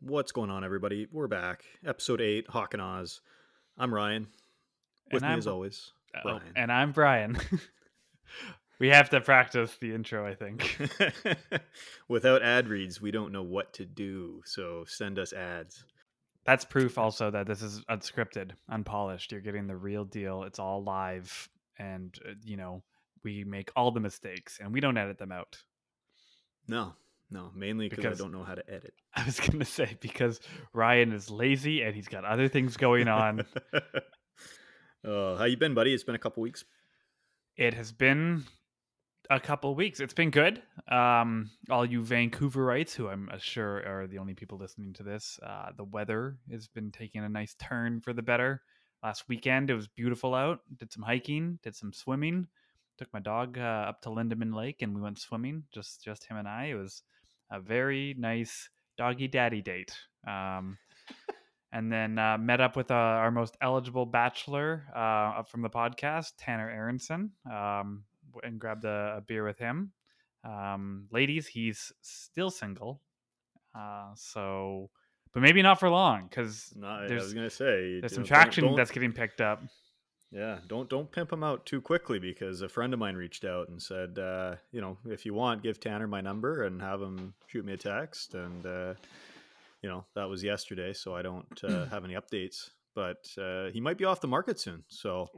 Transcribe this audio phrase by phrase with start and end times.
[0.00, 1.06] What's going on, everybody?
[1.10, 1.64] We're back.
[1.86, 3.20] Episode 8, Hawk and Oz.
[3.76, 4.28] I'm Ryan.
[5.12, 6.42] With And me, I'm as always, Oh, Brian.
[6.56, 7.36] and I'm Brian.
[8.78, 10.78] we have to practice the intro, I think.
[12.08, 14.42] Without ad reads, we don't know what to do.
[14.44, 15.84] So send us ads.
[16.48, 19.32] That's proof also that this is unscripted, unpolished.
[19.32, 20.44] You're getting the real deal.
[20.44, 21.46] It's all live.
[21.78, 22.82] And, uh, you know,
[23.22, 25.62] we make all the mistakes and we don't edit them out.
[26.66, 26.94] No,
[27.30, 28.94] no, mainly because I don't know how to edit.
[29.14, 30.40] I was going to say because
[30.72, 33.44] Ryan is lazy and he's got other things going on.
[35.04, 35.92] oh, how you been, buddy?
[35.92, 36.64] It's been a couple weeks.
[37.58, 38.44] it has been
[39.30, 40.00] a couple weeks.
[40.00, 40.62] It's been good.
[40.90, 45.38] Um, all you Vancouverites, who I'm uh, sure are the only people listening to this,
[45.46, 48.62] uh, the weather has been taking a nice turn for the better.
[49.02, 50.60] Last weekend it was beautiful out.
[50.76, 52.46] Did some hiking, did some swimming.
[52.96, 55.64] Took my dog uh, up to Lindeman Lake and we went swimming.
[55.72, 56.66] Just just him and I.
[56.66, 57.02] It was
[57.50, 59.92] a very nice doggy daddy date.
[60.26, 60.78] Um,
[61.72, 65.70] and then uh, met up with uh, our most eligible bachelor uh, up from the
[65.70, 68.04] podcast, Tanner Aronson, um,
[68.44, 69.92] and grabbed a, a beer with him.
[70.44, 73.00] Um, ladies, he's still single,
[73.74, 74.90] uh, so
[75.32, 78.64] but maybe not for long because I There's- was gonna say there's some know, traction
[78.64, 79.62] don't- that's getting picked up.
[80.30, 83.68] Yeah, don't don't pimp him out too quickly because a friend of mine reached out
[83.70, 87.32] and said, uh, you know, if you want, give Tanner my number and have him
[87.46, 88.34] shoot me a text.
[88.34, 88.94] And uh,
[89.82, 92.70] you know, that was yesterday, so I don't uh, have any updates.
[92.94, 94.82] But uh, he might be off the market soon.
[94.88, 95.28] So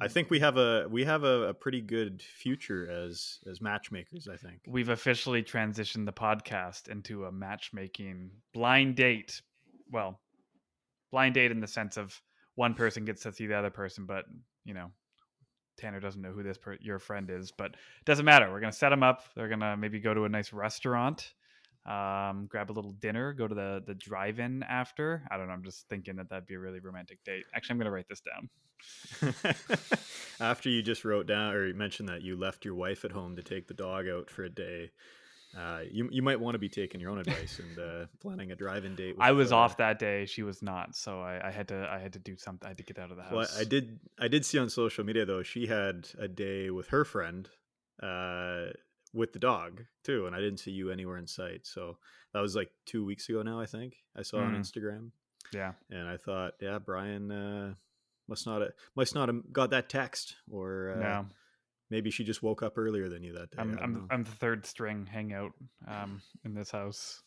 [0.00, 4.28] I think we have a we have a, a pretty good future as as matchmakers.
[4.30, 4.60] I think.
[4.66, 9.40] We've officially transitioned the podcast into a matchmaking blind date.
[9.90, 10.20] Well,
[11.10, 12.20] blind date in the sense of
[12.56, 14.24] one person gets to see the other person, but
[14.64, 14.90] you know,
[15.78, 17.52] Tanner doesn't know who this per- your friend is.
[17.56, 18.50] But it doesn't matter.
[18.50, 19.22] We're gonna set them up.
[19.34, 21.32] They're gonna maybe go to a nice restaurant,
[21.86, 25.26] um, grab a little dinner, go to the the drive-in after.
[25.30, 25.52] I don't know.
[25.52, 27.44] I'm just thinking that that'd be a really romantic date.
[27.54, 28.48] Actually, I'm gonna write this down.
[30.40, 33.36] After you just wrote down or you mentioned that you left your wife at home
[33.36, 34.90] to take the dog out for a day,
[35.56, 38.56] uh, you you might want to be taking your own advice and uh, planning a
[38.56, 39.16] drive-in date.
[39.16, 40.26] With, I was uh, off that day.
[40.26, 42.66] She was not, so I, I had to I had to do something.
[42.66, 43.32] I had to get out of the house.
[43.32, 46.88] Well, I did I did see on social media though she had a day with
[46.88, 47.48] her friend,
[48.02, 48.66] uh,
[49.16, 51.66] with the dog too, and I didn't see you anywhere in sight.
[51.66, 51.96] So
[52.32, 53.58] that was like two weeks ago now.
[53.60, 54.60] I think I saw on Mm.
[54.60, 55.10] Instagram,
[55.52, 55.72] Yeah.
[55.90, 57.74] and I thought, yeah, Brian uh,
[58.28, 61.26] must not have, must not have got that text, or uh, no.
[61.90, 63.58] maybe she just woke up earlier than you that day.
[63.58, 64.06] I'm I'm.
[64.10, 65.52] I'm the third string hangout
[65.88, 67.22] um in this house.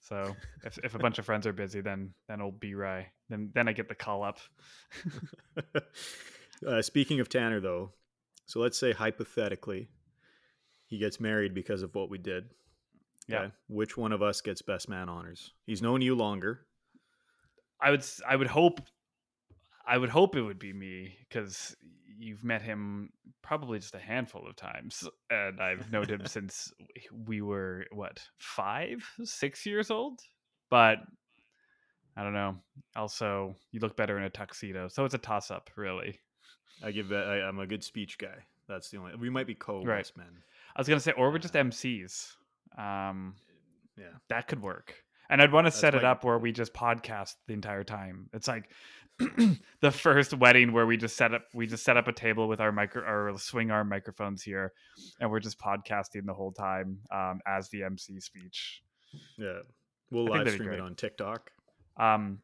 [0.00, 0.34] So
[0.64, 3.68] if if a bunch of friends are busy, then then old B Ray, then then
[3.68, 4.38] I get the call up.
[6.66, 7.92] uh, speaking of Tanner, though,
[8.46, 9.88] so let's say hypothetically,
[10.94, 12.44] he gets married because of what we did.
[13.26, 13.48] Yeah.
[13.68, 15.52] Which one of us gets best man honors?
[15.66, 16.66] He's known you longer.
[17.80, 18.80] I would I would hope
[19.84, 21.74] I would hope it would be me because
[22.16, 23.10] you've met him
[23.42, 26.72] probably just a handful of times, and I've known him since
[27.26, 30.20] we were what five, six years old.
[30.70, 30.98] But
[32.16, 32.54] I don't know.
[32.94, 36.20] Also, you look better in a tuxedo, so it's a toss up, really.
[36.84, 37.26] I give that.
[37.26, 38.44] I, I'm a good speech guy.
[38.68, 39.16] That's the only.
[39.16, 40.26] We might be co best Right.
[40.76, 42.36] I was gonna say, or we're just MCs.
[42.76, 43.36] Um,
[43.96, 44.06] Yeah.
[44.28, 44.94] that could work.
[45.30, 48.28] And I'd want to set it up where we just podcast the entire time.
[48.32, 48.70] It's like
[49.80, 52.60] the first wedding where we just set up we just set up a table with
[52.60, 54.72] our micro or swing arm microphones here,
[55.20, 58.82] and we're just podcasting the whole time um, as the MC speech.
[59.38, 59.60] Yeah.
[60.10, 61.50] We'll I live stream it on TikTok.
[61.96, 62.40] Um,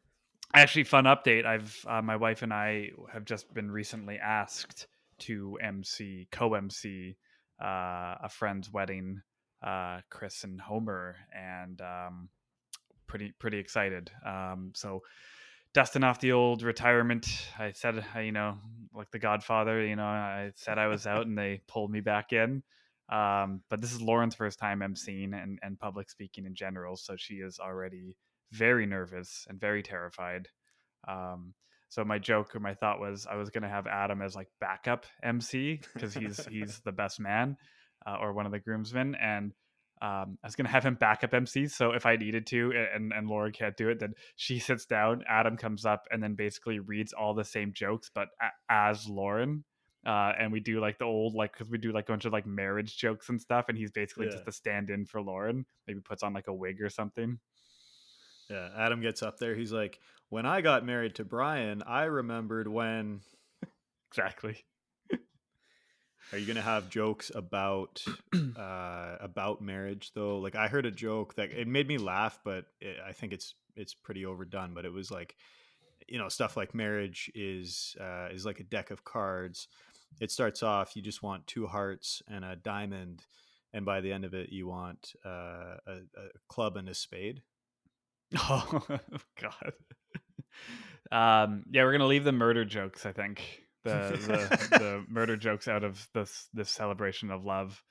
[0.55, 1.45] actually, fun update.
[1.45, 4.87] I've uh, my wife and I have just been recently asked
[5.19, 7.17] to MC co-MC
[7.61, 9.21] uh, a friend's wedding,
[9.65, 12.29] uh, Chris and Homer, and um,
[13.07, 14.11] pretty pretty excited.
[14.25, 15.01] Um, so
[15.73, 17.27] dusting off the old retirement.
[17.57, 18.57] I said, you know,
[18.93, 19.85] like the Godfather.
[19.85, 22.63] You know, I said I was out, and they pulled me back in.
[23.09, 27.15] Um, but this is Lauren's first time emceeing and, and public speaking in general, so
[27.17, 28.15] she is already
[28.51, 30.47] very nervous and very terrified.
[31.07, 31.53] Um,
[31.91, 35.05] so my joke or my thought was I was gonna have Adam as like backup
[35.21, 37.57] MC because he's he's the best man
[38.07, 39.51] uh, or one of the groomsmen, and
[40.01, 41.67] um, I was gonna have him backup MC.
[41.67, 45.23] So if I needed to, and and Laura can't do it, then she sits down,
[45.29, 49.63] Adam comes up, and then basically reads all the same jokes, but a- as Lauren.
[50.03, 52.33] Uh, and we do like the old like because we do like a bunch of
[52.33, 54.31] like marriage jokes and stuff, and he's basically Yeah.
[54.31, 55.65] just a stand-in for Lauren.
[55.87, 57.37] Maybe puts on like a wig or something.
[58.51, 58.69] Yeah.
[58.75, 59.55] Adam gets up there.
[59.55, 59.99] He's like,
[60.29, 63.21] when I got married to Brian, I remembered when.
[64.13, 64.57] Exactly.
[66.33, 68.03] Are you gonna have jokes about
[68.57, 70.39] uh, about marriage though?
[70.39, 73.55] Like I heard a joke that it made me laugh, but it, I think it's
[73.75, 74.73] it's pretty overdone.
[74.73, 75.35] But it was like,
[76.07, 79.67] you know, stuff like marriage is uh, is like a deck of cards.
[80.19, 83.25] It starts off you just want two hearts and a diamond,
[83.73, 87.41] and by the end of it you want uh, a, a club and a spade.
[88.37, 88.81] Oh
[89.41, 89.73] God.
[91.11, 93.05] Um, yeah, we're gonna leave the murder jokes.
[93.05, 93.41] I think
[93.83, 97.83] the the, the murder jokes out of this this celebration of love.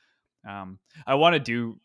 [0.49, 1.79] Um, I want to do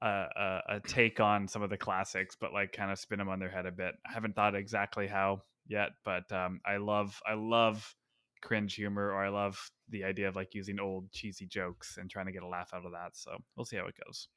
[0.00, 3.28] a, a, a take on some of the classics, but like kind of spin them
[3.28, 3.94] on their head a bit.
[4.08, 7.94] I haven't thought exactly how yet, but um, I love I love
[8.40, 12.26] cringe humor, or I love the idea of like using old cheesy jokes and trying
[12.26, 13.16] to get a laugh out of that.
[13.16, 14.28] So we'll see how it goes.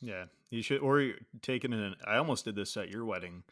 [0.00, 1.12] Yeah, you should, or
[1.42, 1.94] take it in.
[2.06, 3.42] I almost did this at your wedding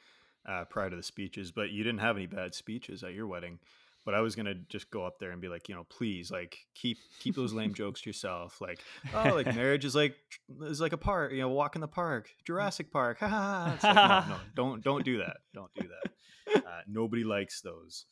[0.49, 3.59] uh, prior to the speeches, but you didn't have any bad speeches at your wedding.
[4.05, 6.59] But I was gonna just go up there and be like, you know, please, like
[6.75, 8.61] keep keep those lame jokes to yourself.
[8.61, 8.79] Like,
[9.13, 10.15] oh, like marriage is like
[10.63, 13.19] is like a park, you know, walk in the park, Jurassic Park.
[13.19, 13.79] Ha.
[13.83, 13.95] Like,
[14.29, 15.39] no, no, don't don't do that.
[15.53, 16.63] Don't do that.
[16.65, 18.05] Uh, nobody likes those.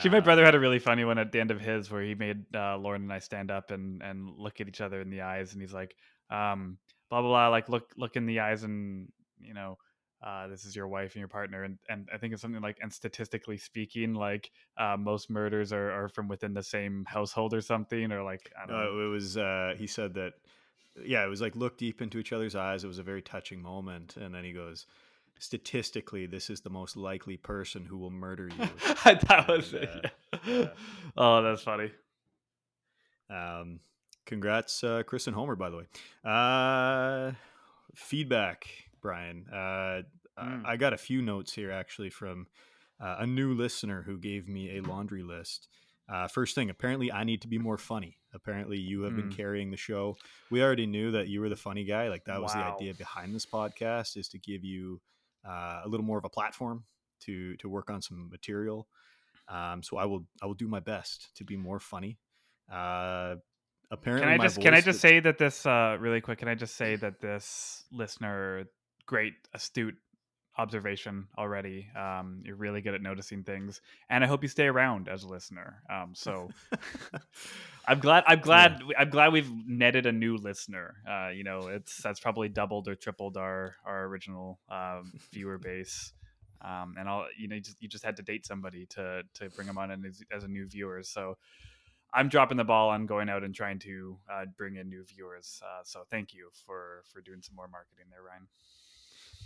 [0.00, 2.14] She, my brother had a really funny one at the end of his where he
[2.14, 5.22] made uh, Lauren and I stand up and and look at each other in the
[5.22, 5.94] eyes, and he's like,
[6.30, 6.78] um,
[7.12, 9.06] blah blah blah, like look look in the eyes and
[9.38, 9.76] you know
[10.24, 12.78] uh, this is your wife and your partner and, and i think it's something like
[12.80, 17.60] and statistically speaking like uh, most murders are, are from within the same household or
[17.60, 19.04] something or like I don't know.
[19.04, 20.32] it was uh, he said that
[21.04, 23.60] yeah it was like look deep into each other's eyes it was a very touching
[23.60, 24.86] moment and then he goes
[25.38, 28.68] statistically this is the most likely person who will murder you
[29.04, 30.58] that was and, it uh, yeah.
[30.60, 30.68] Yeah.
[31.16, 31.90] oh that's funny
[33.28, 33.80] um
[34.26, 35.84] congrats uh, chris and homer by the way
[36.24, 37.32] uh
[37.94, 38.66] feedback
[39.02, 39.46] Brian.
[39.52, 40.02] Uh,
[40.40, 40.64] mm.
[40.64, 42.46] I got a few notes here actually from
[43.00, 45.68] uh, a new listener who gave me a laundry list.
[46.08, 48.18] Uh, first thing, apparently I need to be more funny.
[48.32, 49.16] Apparently you have mm.
[49.16, 50.16] been carrying the show.
[50.50, 52.08] We already knew that you were the funny guy.
[52.08, 52.42] Like that wow.
[52.42, 55.00] was the idea behind this podcast is to give you
[55.46, 56.84] uh, a little more of a platform
[57.20, 58.88] to to work on some material.
[59.48, 62.18] Um, so I will I will do my best to be more funny.
[62.70, 63.36] Uh,
[63.92, 66.38] apparently, can I just can I just say that this uh, really quick?
[66.38, 68.66] Can I just say that this listener
[69.06, 69.96] great, astute
[70.58, 71.88] observation already.
[71.96, 75.28] Um, you're really good at noticing things, and I hope you stay around as a
[75.28, 75.82] listener.
[75.90, 76.48] Um, so
[77.86, 78.24] I'm glad.
[78.26, 78.80] I'm glad.
[78.86, 78.94] Yeah.
[78.98, 80.96] I'm glad we've netted a new listener.
[81.08, 86.12] Uh, you know, it's that's probably doubled or tripled our our original um, viewer base.
[86.64, 89.50] Um, and I'll you know you just, you just had to date somebody to to
[89.50, 91.02] bring them on as, as a new viewer.
[91.02, 91.36] So.
[92.14, 95.60] I'm dropping the ball on going out and trying to uh, bring in new viewers.
[95.64, 98.46] Uh, so thank you for for doing some more marketing there, Ryan.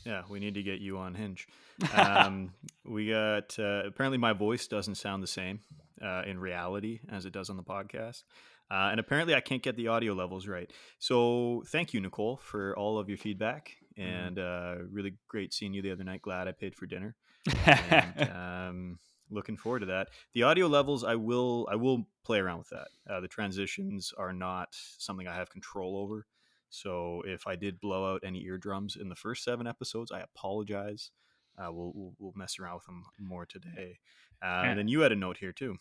[0.04, 1.48] Yeah, we need to get you on Hinge.
[1.94, 2.54] Um,
[2.86, 5.60] we got uh, apparently my voice doesn't sound the same
[6.02, 8.22] uh, in reality as it does on the podcast.
[8.70, 10.72] Uh, and apparently, I can't get the audio levels right.
[10.98, 13.76] So, thank you, Nicole, for all of your feedback.
[13.98, 14.10] Mm-hmm.
[14.10, 16.22] And uh, really great seeing you the other night.
[16.22, 17.14] Glad I paid for dinner.
[17.66, 18.98] and, um,
[19.30, 20.08] looking forward to that.
[20.34, 22.88] The audio levels, I will, I will play around with that.
[23.08, 24.68] Uh, the transitions are not
[24.98, 26.26] something I have control over.
[26.68, 31.10] So if I did blow out any eardrums in the first seven episodes, I apologize.
[31.58, 33.98] Uh, we'll, we'll, we'll mess around with them more today.
[34.42, 35.76] Uh, and then you had a note here too.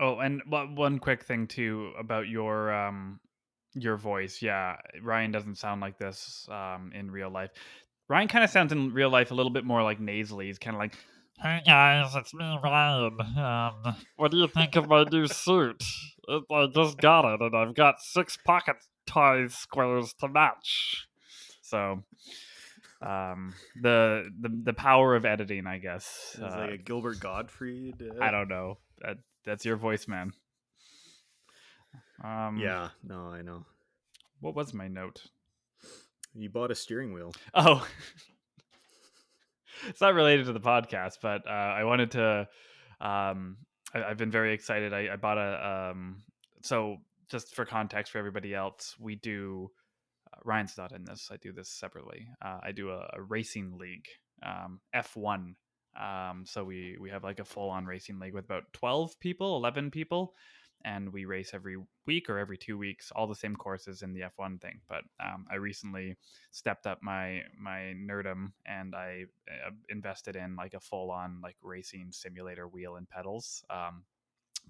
[0.00, 3.20] Oh, and one quick thing too about your um
[3.74, 4.42] your voice.
[4.42, 7.50] Yeah, Ryan doesn't sound like this um in real life.
[8.08, 10.46] Ryan kind of sounds in real life a little bit more like nasally.
[10.46, 10.94] He's kind of like,
[11.40, 13.20] "Hey guys, it's me, Ryan.
[13.20, 15.82] Um, what do you think of my new suit?
[16.28, 18.76] I just got it, and I've got six pocket
[19.06, 21.06] tie squares to match.
[21.60, 22.02] So
[23.02, 26.36] um the the the power of editing i guess.
[26.40, 28.22] It's uh, like a gilbert gottfried uh...
[28.22, 28.78] i don't know.
[29.00, 30.32] That, that's your voice man.
[32.22, 33.66] Um yeah no i know.
[34.40, 35.26] what was my note?
[36.34, 37.34] You bought a steering wheel.
[37.52, 37.86] Oh
[39.88, 42.48] it's not related to the podcast but uh i wanted to
[43.00, 43.56] um
[43.94, 46.22] I, have been very excited I, I bought a um
[46.62, 46.98] so
[47.30, 49.70] just for context for everybody else, we do.
[50.32, 51.30] Uh, Ryan's not in this.
[51.32, 52.26] I do this separately.
[52.42, 54.06] Uh, I do a, a racing league,
[54.42, 55.54] um, F1.
[56.00, 59.56] Um, so we we have like a full on racing league with about twelve people,
[59.56, 60.34] eleven people,
[60.84, 61.76] and we race every
[62.06, 64.80] week or every two weeks, all the same courses in the F1 thing.
[64.88, 66.16] But um, I recently
[66.50, 71.56] stepped up my my nerdum and I uh, invested in like a full on like
[71.62, 74.04] racing simulator wheel and pedals um,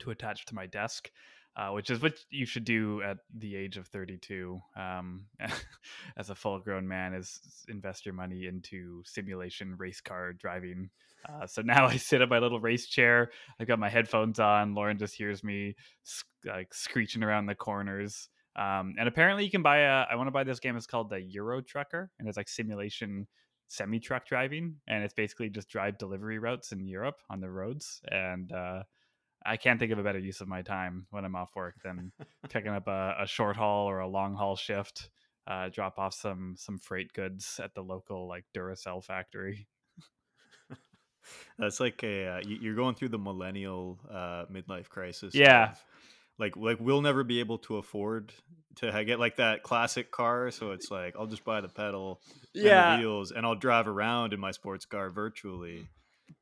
[0.01, 1.11] to attach to my desk
[1.57, 5.27] uh, which is what you should do at the age of 32 um,
[6.17, 10.91] as a full grown man is invest your money into simulation race car driving
[11.29, 13.31] Uh, so now I sit in my little race chair.
[13.59, 14.75] I've got my headphones on.
[14.75, 18.29] Lauren just hears me sc- like screeching around the corners.
[18.57, 20.07] Um, and apparently, you can buy a.
[20.11, 20.77] I want to buy this game.
[20.77, 23.27] It's called the Euro Trucker, and it's like simulation
[23.69, 28.01] semi truck driving, and it's basically just drive delivery routes in Europe on the roads.
[28.11, 28.85] And uh,
[29.45, 32.13] I can't think of a better use of my time when I'm off work than
[32.49, 35.11] picking up a, a short haul or a long haul shift.
[35.47, 39.67] Uh, drop off some some freight goods at the local like Duracell factory.
[41.59, 45.35] That's like a uh, you- you're going through the millennial uh, midlife crisis.
[45.35, 45.71] Yeah.
[45.73, 45.85] of,
[46.39, 48.33] like like we'll never be able to afford
[48.77, 52.21] to get like that classic car, so it's like I'll just buy the pedal,
[52.55, 55.87] and the wheels, and I'll drive around in my sports car virtually.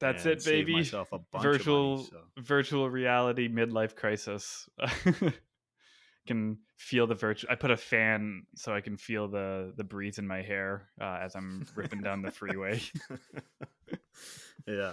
[0.01, 0.73] that's it, baby.
[0.73, 2.19] Myself a bunch Virtual money, so.
[2.39, 4.67] virtual reality midlife crisis.
[6.27, 7.51] can feel the virtual.
[7.53, 11.19] I put a fan so I can feel the the breeze in my hair uh,
[11.21, 12.81] as I'm ripping down the freeway.
[14.67, 14.93] yeah.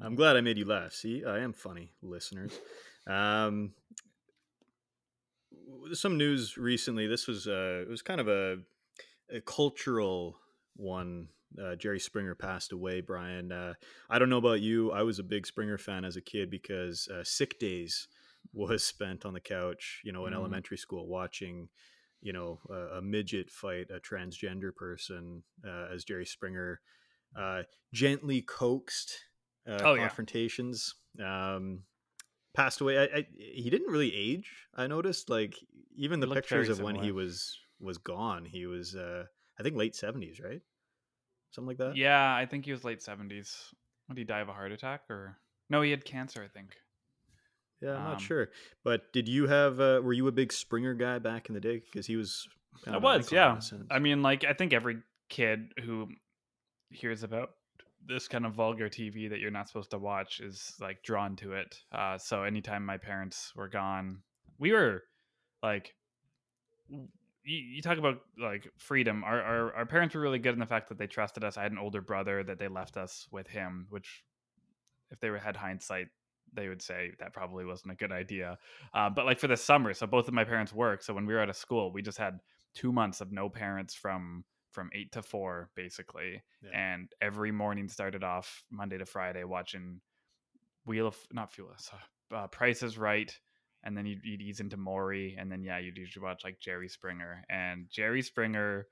[0.00, 0.92] I'm glad I made you laugh.
[0.92, 2.58] See, I am funny, listeners.
[3.06, 3.72] Um,
[5.92, 7.06] some news recently.
[7.06, 8.58] This was uh, it was kind of a,
[9.30, 10.36] a cultural
[10.76, 11.28] one.
[11.62, 13.00] Uh, Jerry Springer passed away.
[13.00, 13.74] Brian, uh,
[14.10, 14.90] I don't know about you.
[14.90, 18.08] I was a big Springer fan as a kid because uh, sick days
[18.52, 20.00] was spent on the couch.
[20.04, 20.36] You know, in Mm.
[20.36, 21.68] elementary school, watching
[22.20, 26.80] you know a, a midget fight a transgender person uh, as Jerry Springer
[27.36, 27.62] uh,
[27.92, 29.18] gently coaxed
[29.68, 30.00] uh, Oh, yeah.
[30.06, 30.94] confrontations.
[31.22, 31.80] Um,
[32.54, 32.98] passed away.
[32.98, 34.50] I, I, he didn't really age.
[34.74, 35.56] I noticed, like
[35.96, 38.44] even the He looked very pictures of when he was was gone.
[38.44, 39.24] He was, uh,
[39.58, 40.60] I think, late seventies, right?
[41.50, 41.96] Something like that.
[41.96, 43.56] yeah, I think he was late seventies.
[44.08, 45.38] Did he die of a heart attack or
[45.70, 45.82] no?
[45.82, 46.74] He had cancer, I think.
[47.80, 48.48] Yeah, I'm not Um, sure.
[48.82, 49.78] But did you have?
[49.80, 51.80] Uh, were you a big Springer guy back in the day?
[51.84, 52.46] Because he was.
[52.84, 53.58] kind I of was, yeah.
[53.90, 54.98] I mean, like I think every
[55.28, 56.08] kid who
[56.90, 57.50] hears about
[58.06, 61.52] this kind of vulgar TV that you're not supposed to watch is like drawn to
[61.52, 61.80] it.
[61.92, 64.18] Uh, so anytime my parents were gone,
[64.58, 65.02] we were
[65.62, 65.94] like,
[66.88, 67.06] you,
[67.44, 69.24] you talk about like freedom.
[69.24, 71.56] Our, our our parents were really good in the fact that they trusted us.
[71.56, 74.24] I had an older brother that they left us with him, which
[75.10, 76.08] if they had hindsight.
[76.56, 78.58] They would say that probably wasn't a good idea.
[78.94, 81.02] Uh, but like for the summer, so both of my parents work.
[81.02, 82.38] So when we were out of school, we just had
[82.74, 86.70] two months of no parents from from eight to four basically Yeah.
[86.94, 90.00] and every morning started off monday to friday watching
[90.84, 91.70] wheel of not fuel
[92.32, 93.32] uh, uh, price is right
[93.84, 96.88] and then you'd, you'd ease into maury and then yeah you'd usually watch like jerry
[96.88, 98.86] springer and jerry springer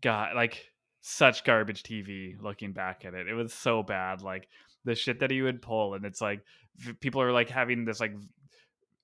[0.00, 4.48] got like such garbage tv looking back at it it was so bad like
[4.84, 6.40] the shit that he would pull and it's like
[6.78, 8.14] v- people are like having this like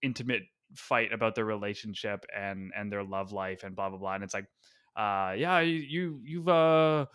[0.03, 0.43] intimate
[0.75, 4.35] fight about their relationship and and their love life and blah blah blah and it's
[4.35, 4.47] like
[4.97, 7.07] uh yeah you, you you've uh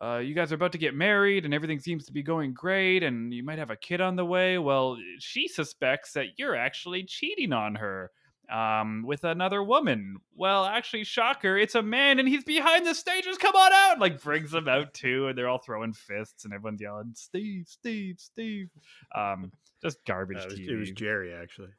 [0.00, 3.04] uh, you guys are about to get married and everything seems to be going great
[3.04, 4.58] and you might have a kid on the way.
[4.58, 8.10] Well she suspects that you're actually cheating on her
[8.52, 10.16] um, with another woman.
[10.34, 14.00] Well actually shocker it's a man and he's behind the stages come on out!
[14.00, 18.16] Like brings them out too and they're all throwing fists and everyone's yelling steve steve
[18.18, 18.70] steve.
[19.14, 21.70] Um, just garbage Uh, it, was, it was Jerry actually.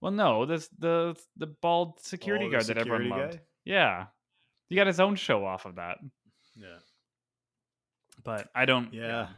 [0.00, 3.40] Well, no, this the the bald security Oh, guard that everyone security loved.
[3.64, 4.06] Yeah,
[4.72, 5.98] he got his own show off of that.
[6.56, 6.78] Yeah.
[8.24, 8.94] But I don't.
[8.94, 9.28] Yeah.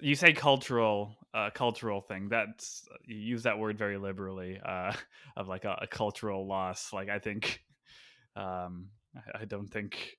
[0.00, 2.30] You say cultural, uh, cultural thing.
[2.30, 4.58] That's you use that word very liberally.
[4.64, 4.94] Uh,
[5.36, 6.90] of like a, a cultural loss.
[6.90, 7.62] Like I think,
[8.34, 10.16] um, I, I don't think.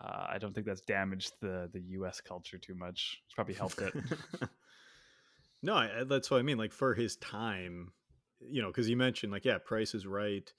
[0.00, 2.22] Uh, I don't think that's damaged the the U.S.
[2.22, 3.20] culture too much.
[3.26, 3.92] It's probably helped it.
[5.62, 6.56] no, I, I- that's what I mean.
[6.56, 7.92] Like for his time,
[8.40, 10.50] you know, because you mentioned like, yeah, Price is Right.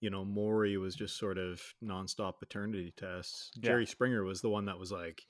[0.00, 3.50] You know, Maury was just sort of nonstop paternity tests.
[3.56, 3.70] Yeah.
[3.70, 5.22] Jerry Springer was the one that was like,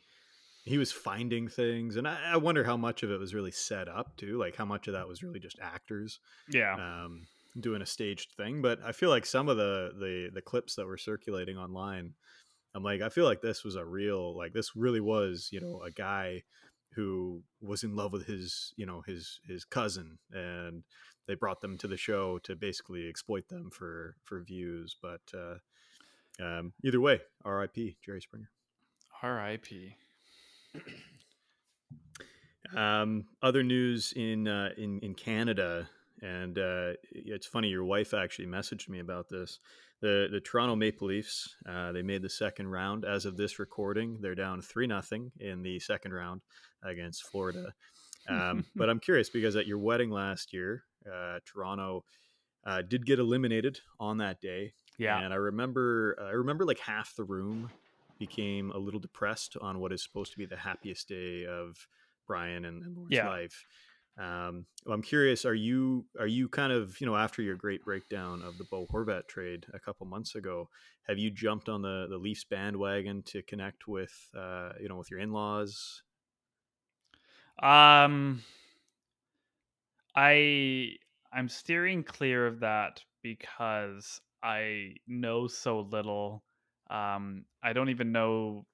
[0.64, 3.88] he was finding things, and I, I wonder how much of it was really set
[3.88, 4.38] up too.
[4.38, 6.74] Like how much of that was really just actors yeah.
[6.74, 7.26] um,
[7.58, 8.62] doing a staged thing.
[8.62, 12.14] But I feel like some of the the the clips that were circulating online,
[12.74, 15.82] I'm like, I feel like this was a real like this really was you know
[15.82, 16.42] a guy
[16.94, 20.82] who was in love with his you know his his cousin and
[21.26, 25.56] they brought them to the show to basically exploit them for for views but uh
[26.42, 28.50] um either way rip jerry springer
[29.22, 29.96] R.I.P.
[32.76, 35.88] Um, other news in uh, in in Canada,
[36.22, 37.68] and uh, it's funny.
[37.68, 39.58] Your wife actually messaged me about this.
[40.00, 43.04] The the Toronto Maple Leafs uh, they made the second round.
[43.04, 46.42] As of this recording, they're down three nothing in the second round
[46.82, 47.74] against Florida.
[48.28, 52.04] Um, but I'm curious because at your wedding last year, uh, Toronto
[52.64, 54.72] uh, did get eliminated on that day.
[54.98, 55.18] Yeah.
[55.18, 57.70] and I remember I remember like half the room
[58.18, 61.86] became a little depressed on what is supposed to be the happiest day of
[62.26, 63.28] Brian and, and Lauren's Yeah.
[63.28, 63.64] life.
[64.18, 67.82] Um, well, I'm curious, are you are you kind of you know after your great
[67.82, 70.68] breakdown of the Bo Horvat trade a couple months ago,
[71.08, 75.10] have you jumped on the the Leafs bandwagon to connect with uh, you know with
[75.10, 76.02] your in laws?
[77.62, 78.42] Um,
[80.14, 80.96] I
[81.32, 86.44] I'm steering clear of that because I know so little.
[86.90, 88.66] Um, I don't even know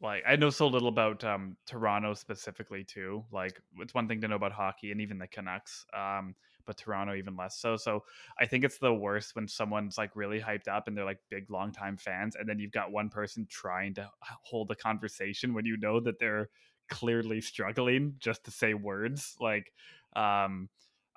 [0.00, 3.24] like I know so little about um Toronto specifically too.
[3.32, 5.86] Like it's one thing to know about hockey and even the Canucks.
[5.94, 6.36] Um,
[6.66, 7.76] but Toronto even less so.
[7.76, 8.04] So
[8.38, 11.50] I think it's the worst when someone's like really hyped up and they're like big
[11.50, 15.76] longtime fans, and then you've got one person trying to hold a conversation when you
[15.76, 16.48] know that they're
[16.88, 19.36] clearly struggling just to say words.
[19.40, 19.72] Like,
[20.16, 20.68] um,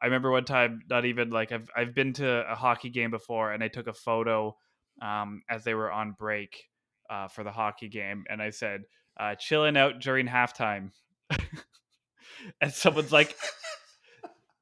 [0.02, 3.52] I remember one time, not even like I've I've been to a hockey game before,
[3.52, 4.56] and I took a photo
[5.02, 6.66] um, as they were on break
[7.10, 8.84] uh, for the hockey game, and I said,
[9.20, 10.92] uh, "Chilling out during halftime,"
[12.62, 13.36] and someone's like,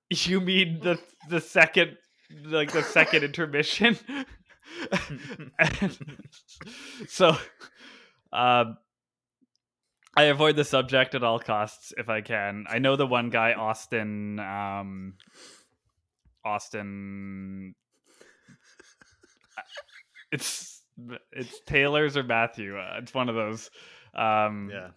[0.09, 0.99] "You mean the
[1.29, 1.97] the second,
[2.45, 3.97] like the second intermission?"
[5.59, 5.97] And
[7.07, 7.37] so,
[8.33, 8.77] um,
[10.15, 12.65] I avoid the subject at all costs if I can.
[12.69, 15.15] I know the one guy, Austin, um,
[16.43, 17.75] Austin.
[20.31, 20.81] It's
[21.31, 22.77] it's Taylor's or Matthew.
[22.77, 23.69] Uh, it's one of those.
[24.13, 24.89] Um, Yeah,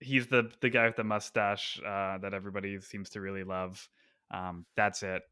[0.00, 3.88] he's the the guy with the mustache uh, that everybody seems to really love.
[4.30, 5.22] Um, that's it.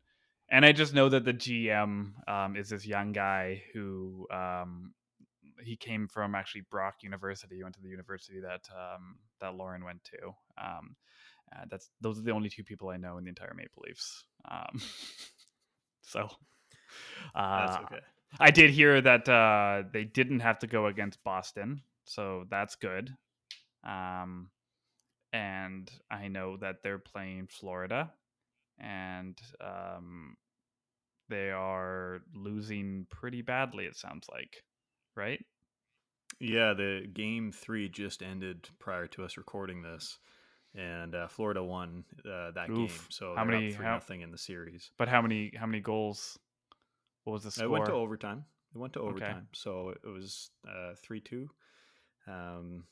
[0.51, 4.93] And I just know that the GM um, is this young guy who um,
[5.63, 7.57] he came from actually Brock University.
[7.57, 10.35] He went to the university that um, that Lauren went to.
[10.63, 10.97] Um,
[11.55, 14.25] uh, that's those are the only two people I know in the entire Maple Leafs.
[14.51, 14.81] Um,
[16.03, 16.29] so
[17.35, 18.01] that's uh, okay.
[18.41, 23.15] I did hear that uh, they didn't have to go against Boston, so that's good.
[23.85, 24.51] Um,
[25.33, 28.13] and I know that they're playing Florida,
[28.79, 30.37] and um,
[31.29, 33.85] they are losing pretty badly.
[33.85, 34.63] It sounds like,
[35.17, 35.45] right?
[36.43, 40.19] Yeah, the game three just ended prior to us recording this,
[40.75, 42.91] and uh, Florida won uh, that game.
[43.11, 44.91] So How many- three how- nothing in the series.
[44.99, 46.39] But how many how many goals?
[47.25, 47.67] What was the score?
[47.67, 48.45] It went to overtime.
[48.75, 49.11] It went to Okay.
[49.11, 51.49] overtime, so it was uh, three two.
[52.27, 52.85] Um,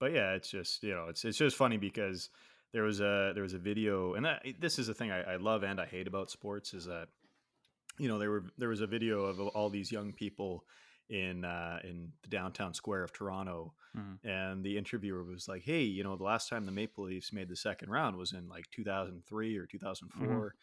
[0.00, 2.30] but yeah, it's just you know, it's it's just funny because
[2.72, 4.26] there was a there was a video, and
[4.58, 7.08] this is the thing I, I love and I hate about sports is that
[7.98, 10.64] you know there were there was a video of all these young people
[11.08, 14.16] in uh, in the downtown square of Toronto, Mhm.
[14.24, 17.48] and the interviewer was like, "Hey, you know, the last time the Maple Leafs made
[17.48, 20.54] the second round was in like 2003 or 2004.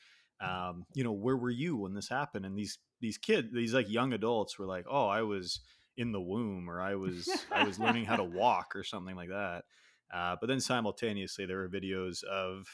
[0.41, 3.89] Um, you know, where were you when this happened?" And these these kids, these like
[3.89, 5.62] young adults, were like, "Oh, I was
[5.97, 9.29] in the womb, or I was I was learning how to walk, or something like
[9.29, 9.65] that."
[10.12, 12.67] Uh, but then simultaneously, there were videos of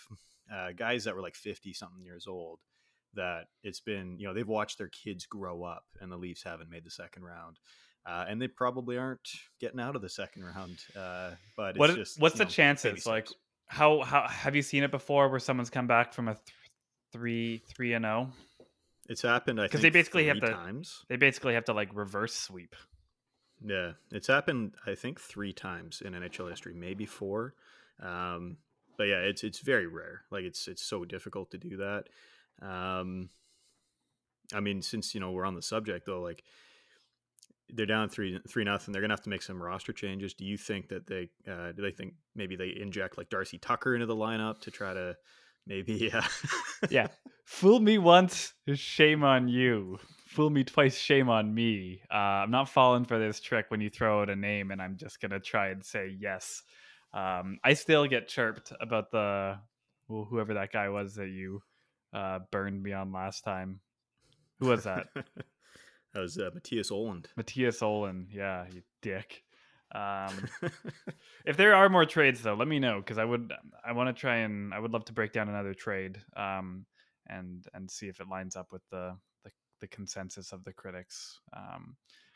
[0.53, 2.59] uh, guys that were like 50 something years old
[3.15, 6.69] that it's been you know they've watched their kids grow up and the leafs haven't
[6.69, 7.57] made the second round
[8.05, 11.95] uh, and they probably aren't getting out of the second round uh, but it's What
[11.95, 13.05] just what's the know, chances?
[13.05, 13.27] Like,
[13.67, 16.43] how how have you seen it before where someone's come back from a th-
[17.11, 18.09] three three and oh?
[18.09, 18.33] zero?
[19.07, 21.89] it's happened i 'Cause think they basically have to- times They basically have to like
[21.95, 22.75] reverse sweep.
[23.65, 27.55] yeah it's happened i think three times in nhl history maybe four
[28.01, 28.57] um,
[28.97, 32.05] but yeah it's it's very rare like it's it's so difficult to do that
[32.61, 33.29] um,
[34.53, 36.43] i mean since you know we're on the subject though like
[37.73, 38.91] they're down three three nothing.
[38.91, 40.33] They're gonna have to make some roster changes.
[40.33, 43.93] Do you think that they uh, do they think maybe they inject like Darcy Tucker
[43.93, 45.15] into the lineup to try to
[45.67, 46.21] maybe uh,
[46.89, 47.07] Yeah.
[47.45, 49.97] Fool me once, shame on you.
[50.27, 52.01] Fool me twice, shame on me.
[52.11, 54.97] Uh, I'm not falling for this trick when you throw out a name and I'm
[54.97, 56.61] just to try and say yes.
[57.11, 59.57] Um, I still get chirped about the,
[60.07, 61.63] well, whoever that guy was that you
[62.13, 63.79] uh, burned me on last time.
[64.59, 65.07] Who was that?
[65.15, 67.27] that was uh, Matthias Oland.
[67.35, 68.27] Matthias Olin.
[68.31, 69.43] Yeah, you dick.
[69.93, 70.47] Um,
[71.45, 73.51] if there are more trades though, let me know because I would
[73.85, 76.85] I want to try and I would love to break down another trade um,
[77.27, 81.39] and and see if it lines up with the the, the consensus of the critics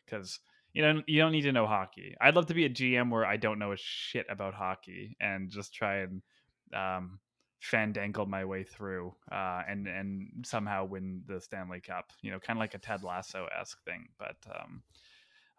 [0.05, 0.39] because
[0.73, 2.15] you know you don't need to know hockey.
[2.19, 5.51] I'd love to be a GM where I don't know a shit about hockey and
[5.51, 6.21] just try and
[6.73, 7.19] um,
[7.71, 12.11] fandangle my way through uh, and and somehow win the Stanley Cup.
[12.21, 14.37] You know, kind of like a Ted Lasso esque thing, but.
[14.53, 14.83] Um,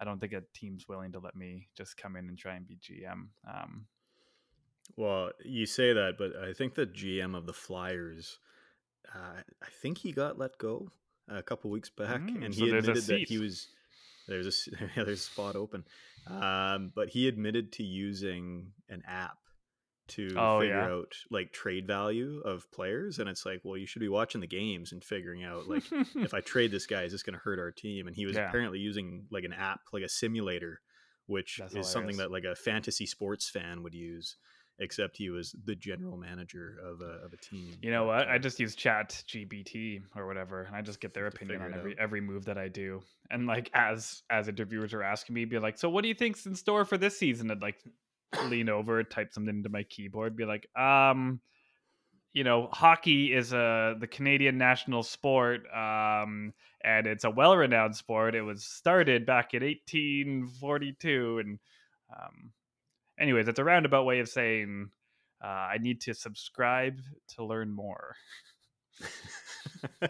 [0.01, 2.67] I don't think a team's willing to let me just come in and try and
[2.67, 3.29] be GM.
[3.49, 3.87] Um,
[4.97, 8.39] well, you say that, but I think the GM of the Flyers,
[9.15, 10.91] uh, I think he got let go
[11.29, 13.69] a couple weeks back, Mm, and he a admitted that he was
[14.29, 15.85] there's a there's a spot open,
[16.27, 19.39] um, but he admitted to using an app
[20.09, 20.87] to Oh, figure yeah.
[20.87, 24.47] out like trade value of players and it's like well you should be watching the
[24.47, 25.85] games and figuring out like
[26.17, 28.37] if i trade this guy is this going to hurt our team and he was
[28.37, 28.49] Yeah.
[28.49, 30.81] apparently using like an app like a simulator
[31.27, 34.37] which That's is something that like a fantasy sports fan would use
[34.79, 38.29] except he was the general manager of a, of a team You know what?
[38.29, 41.73] I uh, just use Chat GPT or whatever, and I just get their opinion on
[41.75, 41.99] every out.
[41.99, 43.01] every move that I do.
[43.31, 46.45] And like as as interviewers are asking me, be like, "So what do you think's
[46.45, 47.77] in store for this season?" I'd like
[48.49, 51.41] lean over, type something into my keyboard, be like, "Um,
[52.33, 57.97] you know, hockey is a the Canadian national sport, um, and it's a well renowned
[57.97, 58.35] sport.
[58.35, 61.59] It was started back in 1842, and
[62.11, 62.53] um,
[63.19, 64.91] anyways, it's a roundabout way of saying."
[65.43, 67.01] Uh, I need to subscribe
[67.37, 68.17] to learn more.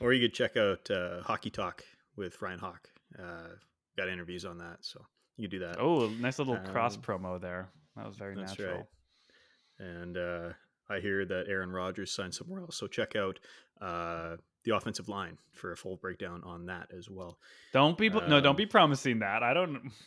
[0.00, 1.84] or you could check out uh, Hockey Talk
[2.16, 2.88] with Ryan Hawk.
[3.18, 3.48] Uh,
[3.96, 5.04] got interviews on that, so
[5.36, 5.76] you do that.
[5.80, 7.70] Oh, nice little cross Um, promo there.
[7.96, 8.76] That was very That's natural.
[8.76, 8.86] right.
[9.86, 10.48] And uh,
[10.88, 13.38] I hear that Aaron Rodgers signed somewhere else, so check out
[13.80, 17.38] uh, the offensive line for a full breakdown on that as well.
[17.72, 19.42] Don't be no, don't Um, be promising that.
[19.42, 19.90] I don't.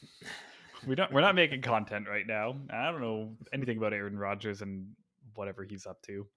[0.86, 1.12] We don't.
[1.12, 2.58] We're not making content right now.
[2.70, 4.90] I don't know anything about Aaron Rodgers and
[5.34, 6.28] whatever he's up to.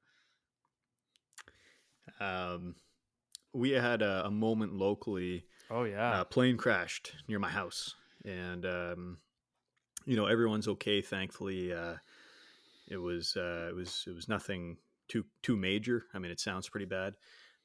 [2.21, 2.75] Um,
[3.53, 6.21] we had a, a moment locally Oh yeah.
[6.21, 9.19] uh, plane crashed near my house and um,
[10.07, 11.95] you know everyone's okay thankfully uh,
[12.89, 14.77] it was uh, it was it was nothing
[15.09, 16.05] too too major.
[16.15, 17.15] I mean it sounds pretty bad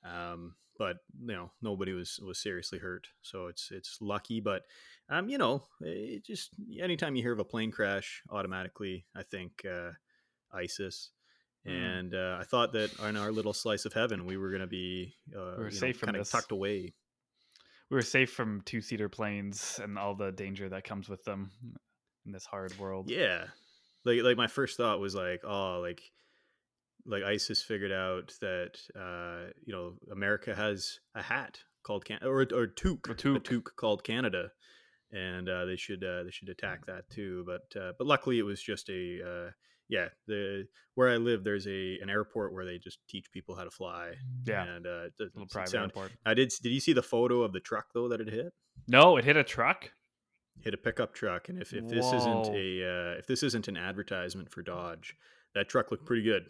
[0.04, 3.08] um, but you know nobody was was seriously hurt.
[3.22, 4.64] So it's it's lucky but
[5.10, 9.66] um, you know it just anytime you hear of a plane crash automatically i think
[9.70, 9.92] uh,
[10.54, 11.10] isis.
[11.68, 12.00] Mm.
[12.00, 14.68] and uh, I thought that in our little slice of heaven, we were going to
[14.68, 16.94] be uh, you know, kind of tucked away
[17.90, 21.52] we were safe from two seater planes and all the danger that comes with them
[22.26, 23.10] in this hard world.
[23.10, 23.46] Yeah.
[24.06, 26.02] Like like my first thought was like, oh, like
[27.06, 32.42] like ISIS figured out that uh, you know, America has a hat called Can or
[32.54, 33.44] or toque, A toque.
[33.44, 34.52] toque called Canada.
[35.12, 38.44] And uh, they should uh, they should attack that too, but uh, but luckily it
[38.44, 39.52] was just a uh,
[39.96, 43.64] yeah the where I live there's a an airport where they just teach people how
[43.64, 44.14] to fly
[44.46, 44.64] Yeah.
[44.76, 46.12] and uh, it Little private sound, airport.
[46.26, 48.52] I did did you see the photo of the truck though that it hit
[48.88, 49.92] No, it hit a truck.
[50.62, 53.78] hit a pickup truck and if, if this isn't a uh, if this isn't an
[53.78, 55.16] advertisement for dodge
[55.56, 56.44] that truck looked pretty good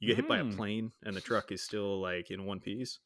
[0.00, 0.56] you get hit by a Mm.
[0.56, 2.98] plane and the truck is still like in one piece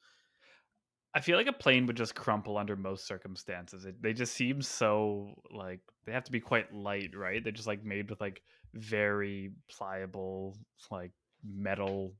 [1.15, 3.87] I feel like a plane would just crumple under most circumstances.
[3.87, 7.43] It, they just seem so like they have to be quite light, right?
[7.43, 8.43] They're just like made with like
[8.77, 10.57] very pliable
[10.91, 11.13] like
[11.45, 12.13] metal,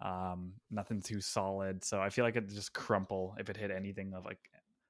[0.00, 1.84] um, nothing too solid.
[1.84, 4.40] So I feel like it'd just crumple if it hit anything of like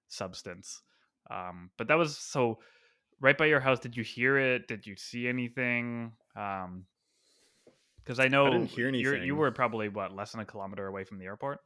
[0.08, 0.82] substance.
[1.30, 2.58] Um, but that was so
[3.20, 3.78] right by your house.
[3.78, 4.66] Did you hear it?
[4.68, 6.12] Did you see anything?
[6.37, 6.87] Um,
[8.04, 11.04] because I know didn't hear you're- You were probably what less than a kilometer away
[11.04, 11.61] from the airport.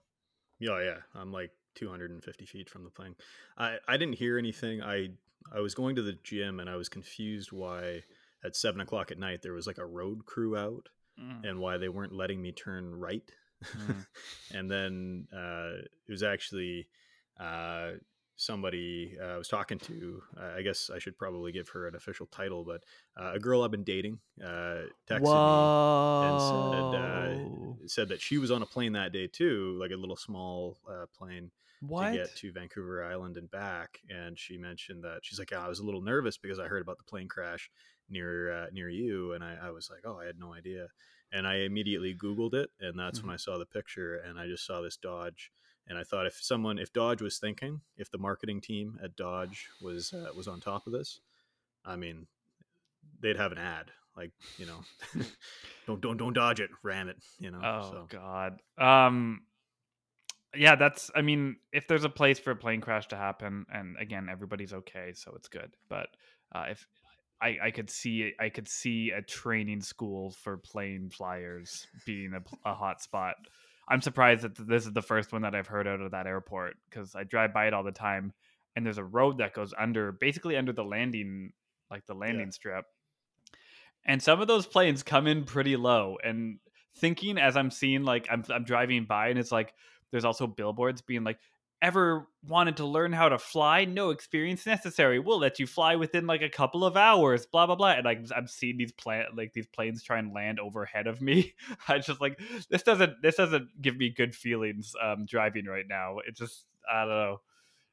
[0.58, 3.14] yeah yeah i'm like 250 feet from the plane
[3.58, 5.08] i i didn't hear anything i
[5.54, 8.02] i was going to the gym and i was confused why
[8.46, 10.88] at seven o'clock at night there was like a road crew out
[11.20, 11.48] Mm.
[11.48, 13.22] and why they weren't letting me turn right
[13.64, 14.06] Mm.
[14.54, 16.88] and then uh, it was actually
[17.40, 17.92] uh,
[18.36, 20.22] somebody uh, I was talking to.
[20.38, 22.84] Uh, I guess I should probably give her an official title, but
[23.18, 28.36] uh, a girl I've been dating uh, texted me and said uh, said that she
[28.38, 32.10] was on a plane that day too, like a little small uh, plane what?
[32.10, 34.00] to get to Vancouver Island and back.
[34.10, 36.82] And she mentioned that she's like, "Yeah, I was a little nervous because I heard
[36.82, 37.70] about the plane crash
[38.08, 40.88] near uh, near you, and I, I was like, oh, I had no idea.
[41.32, 44.64] And I immediately Googled it, and that's when I saw the picture, and I just
[44.64, 45.50] saw this Dodge,
[45.88, 49.68] and I thought if someone, if Dodge was thinking, if the marketing team at Dodge
[49.82, 51.20] was uh, was on top of this,
[51.84, 52.28] I mean,
[53.20, 54.80] they'd have an ad like you know,
[55.86, 57.60] don't don't don't dodge it, ram it, you know.
[57.62, 58.06] Oh so.
[58.08, 58.60] God.
[58.78, 59.42] Um.
[60.54, 61.10] Yeah, that's.
[61.14, 64.72] I mean, if there's a place for a plane crash to happen, and again, everybody's
[64.72, 65.76] okay, so it's good.
[65.88, 66.08] But
[66.54, 66.86] uh, if
[67.40, 72.68] I, I could see, I could see a training school for plane flyers being a,
[72.68, 73.36] a hot spot.
[73.88, 76.76] I'm surprised that this is the first one that I've heard out of that airport
[76.88, 78.32] because I drive by it all the time,
[78.74, 81.52] and there's a road that goes under, basically under the landing,
[81.90, 82.84] like the landing strip.
[84.04, 86.58] And some of those planes come in pretty low, and
[86.98, 89.72] thinking as I'm seeing, like I'm I'm driving by, and it's like
[90.10, 91.38] there's also billboards being like,
[91.82, 93.84] "Ever wanted to learn how to fly?
[93.84, 95.18] No experience necessary.
[95.18, 97.92] We'll let you fly within like a couple of hours." Blah blah blah.
[97.92, 101.54] And like I'm seeing these plan like these planes try and land overhead of me.
[101.88, 106.18] I just like this doesn't this doesn't give me good feelings um driving right now.
[106.26, 107.40] It just I don't know.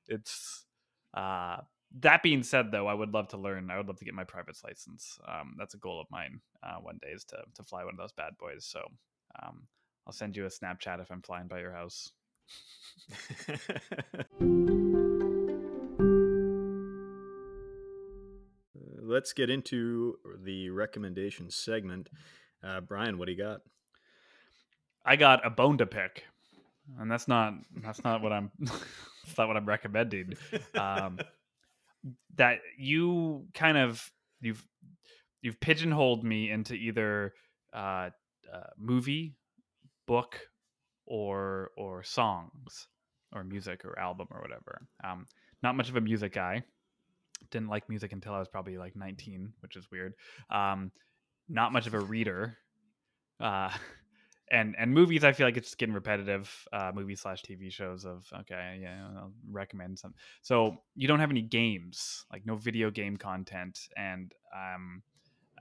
[0.07, 0.65] It's
[1.13, 1.57] uh
[1.99, 3.69] that being said, though, I would love to learn.
[3.69, 5.19] I would love to get my private license.
[5.27, 6.41] Um, that's a goal of mine.
[6.63, 8.65] Uh, one day is to to fly one of those bad boys.
[8.65, 8.81] So
[9.41, 9.67] um,
[10.07, 12.11] I'll send you a Snapchat if I'm flying by your house.
[19.01, 22.09] Let's get into the recommendation segment.
[22.63, 23.61] Uh, Brian, what do you got?
[25.05, 26.23] I got a bone to pick,
[26.99, 30.33] and that's not that's not what I'm that's not what I'm recommending.
[30.75, 31.19] Um,
[32.35, 34.09] that you kind of
[34.41, 34.65] you've
[35.41, 37.33] you've pigeonholed me into either
[37.73, 38.09] uh,
[38.51, 39.35] uh, movie,
[40.07, 40.39] book,
[41.05, 42.87] or or songs,
[43.33, 44.87] or music, or album, or whatever.
[45.03, 45.25] Um,
[45.61, 46.63] not much of a music guy.
[47.51, 50.13] Didn't like music until I was probably like 19, which is weird.
[50.49, 50.91] Um,
[51.49, 52.57] not much of a reader.
[53.39, 53.69] Uh,
[54.51, 56.49] and and movies, I feel like it's just getting repetitive.
[56.71, 60.13] Uh, movie slash TV shows of okay, yeah, I'll recommend some.
[60.41, 65.01] So you don't have any games, like no video game content, and um,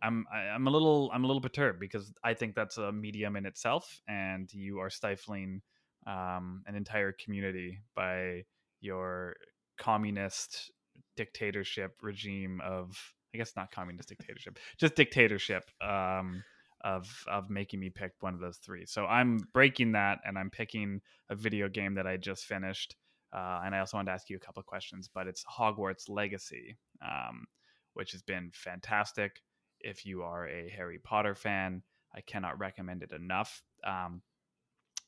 [0.02, 3.36] I'm I- I'm a little I'm a little perturbed because I think that's a medium
[3.36, 5.62] in itself, and you are stifling
[6.06, 8.42] um, an entire community by
[8.80, 9.36] your
[9.78, 10.70] communist
[11.16, 12.96] dictatorship regime of
[13.34, 16.42] I guess not communist dictatorship, just dictatorship um,
[16.84, 18.84] of of making me pick one of those three.
[18.86, 22.96] So I'm breaking that, and I'm picking a video game that I just finished.
[23.34, 26.06] Uh, and I also wanted to ask you a couple of questions, but it's Hogwarts
[26.10, 27.46] Legacy, um,
[27.94, 29.40] which has been fantastic.
[29.83, 31.83] If you are a Harry Potter fan,
[32.14, 33.62] I cannot recommend it enough.
[33.85, 34.23] Um,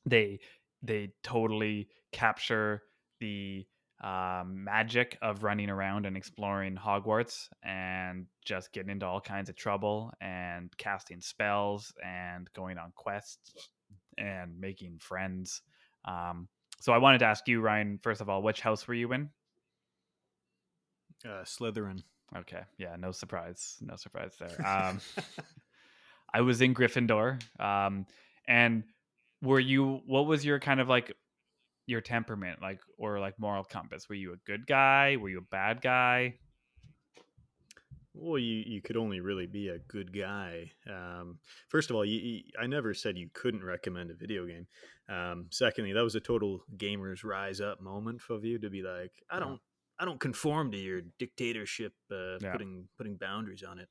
[0.07, 0.41] they
[0.83, 2.83] they totally capture
[3.21, 3.67] the
[4.03, 9.57] um, magic of running around and exploring Hogwarts and just getting into all kinds of
[9.57, 13.71] trouble and casting spells and going on quests
[14.19, 15.63] and making friends.
[16.05, 16.49] Um,
[16.81, 19.31] so I wanted to ask you, Ryan, first of all, which house were you in?
[21.25, 22.03] Uh, Slytherin.
[22.37, 24.67] Okay, yeah, no surprise, no surprise there.
[24.67, 25.01] Um,
[26.33, 28.07] I was in Gryffindor, um,
[28.49, 28.83] and
[29.41, 30.01] were you?
[30.07, 31.13] What was your kind of like
[31.87, 34.09] your temperament, like or like moral compass?
[34.09, 35.17] Were you a good guy?
[35.17, 36.35] Were you a bad guy?
[38.17, 40.71] Well, you, you could only really be a good guy.
[40.89, 44.69] Um, first of all, you, you, I never said you couldn't recommend a video game.
[45.09, 49.11] Um, secondly, that was a total gamers rise up moment for you to be like,
[49.29, 49.61] I don't,
[49.99, 52.53] I don't conform to your dictatorship, uh, Yeah.
[52.53, 53.89] putting putting boundaries on it.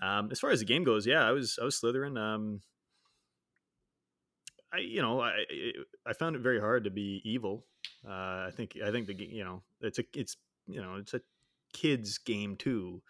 [0.00, 2.18] Um, as far as the game goes, yeah, I was I was Slytherin.
[2.18, 2.62] Um,
[4.72, 5.44] I you know I
[6.06, 7.66] I- found it very hard to be evil.
[8.06, 10.36] Uh, I think I think the you know it's a it's
[10.66, 11.20] you know it's a
[11.72, 13.02] kids game too,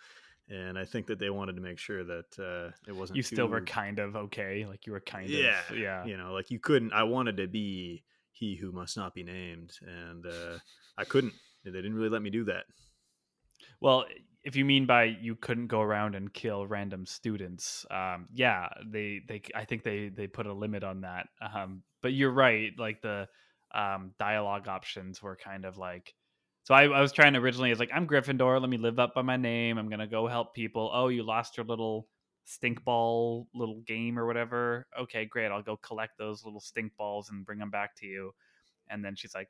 [0.48, 3.16] and I think that they wanted to make sure that uh, it wasn't.
[3.18, 6.04] You still were kind of okay, like you were kind yeah of yeah.
[6.04, 6.92] You know, like you couldn't.
[6.92, 8.02] I wanted to be
[8.32, 10.58] he who must not be named, and uh,
[10.98, 11.34] I couldn't.
[11.70, 12.64] They didn't really let me do that.
[13.80, 14.04] Well,
[14.44, 19.20] if you mean by you couldn't go around and kill random students, um, yeah, they
[19.28, 21.28] they I think they they put a limit on that.
[21.54, 23.28] Um, but you're right, like the
[23.74, 26.14] um, dialogue options were kind of like.
[26.64, 28.60] So I, I was trying originally, it's like I'm Gryffindor.
[28.60, 29.78] Let me live up by my name.
[29.78, 30.90] I'm gonna go help people.
[30.92, 32.08] Oh, you lost your little
[32.44, 34.86] stink ball little game or whatever.
[34.98, 35.50] Okay, great.
[35.50, 38.34] I'll go collect those little stink balls and bring them back to you.
[38.88, 39.48] And then she's like,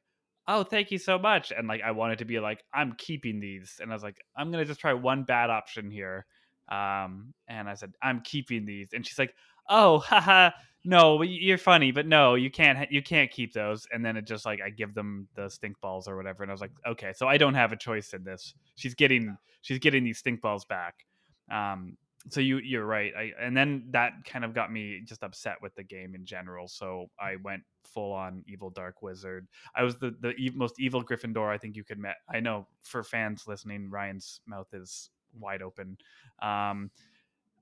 [0.48, 3.78] oh thank you so much and like i wanted to be like i'm keeping these
[3.81, 6.26] and i was like i'm gonna just try one bad option here
[6.70, 9.35] um and i said i'm keeping these and she's like
[9.68, 10.50] oh haha
[10.85, 14.44] no you're funny but no you can't you can't keep those and then it just
[14.44, 17.28] like i give them the stink balls or whatever and i was like okay so
[17.28, 18.55] i don't have a choice in this.
[18.74, 21.07] She's getting she's getting these stink balls back
[21.52, 21.96] um
[22.31, 25.75] so you you're right I, and then that kind of got me just upset with
[25.75, 30.15] the game in general so i went full on evil dark wizard I was the
[30.21, 32.17] the most evil Gryffindor I think you could met.
[32.29, 35.97] I know for fans listening, Ryan's mouth is wide open.
[36.41, 36.91] Um,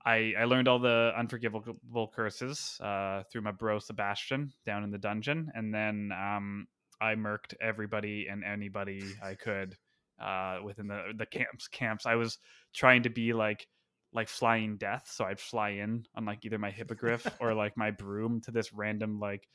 [0.05, 4.97] I I learned all the unforgivable curses uh, through my bro Sebastian down in the
[4.97, 6.67] dungeon, and then um,
[6.99, 9.75] I murked everybody and anybody I could
[10.19, 11.67] uh, within the the camps.
[11.67, 12.05] Camps.
[12.05, 12.37] I was
[12.73, 13.67] trying to be like
[14.13, 17.91] like flying death, so I'd fly in on like either my hippogriff or like my
[17.91, 19.47] broom to this random like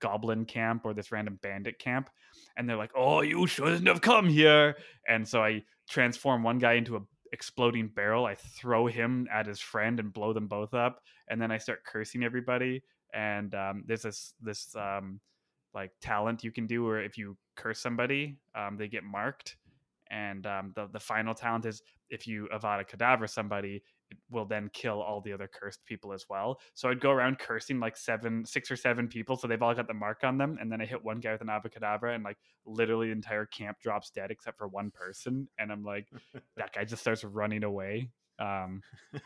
[0.00, 2.10] goblin camp or this random bandit camp
[2.56, 4.76] and they're like oh you shouldn't have come here!
[5.08, 7.00] And so i transform one guy into a
[7.32, 11.50] exploding barrel i throw him at his friend and blow them both up and then
[11.50, 12.82] i start cursing everybody
[13.14, 15.18] and um, there's this this um,
[15.74, 19.56] like talent you can do where if you curse somebody um, they get marked
[20.12, 24.68] and um, the, the final talent is if you avada kedavra somebody it will then
[24.74, 26.60] kill all the other cursed people as well.
[26.74, 29.88] So I'd go around cursing like seven, six or seven people, so they've all got
[29.88, 32.22] the mark on them, and then I hit one guy with an avada abracadabra, and
[32.22, 36.08] like literally the entire camp drops dead except for one person, and I'm like,
[36.58, 38.10] that guy just starts running away.
[38.38, 38.82] Um,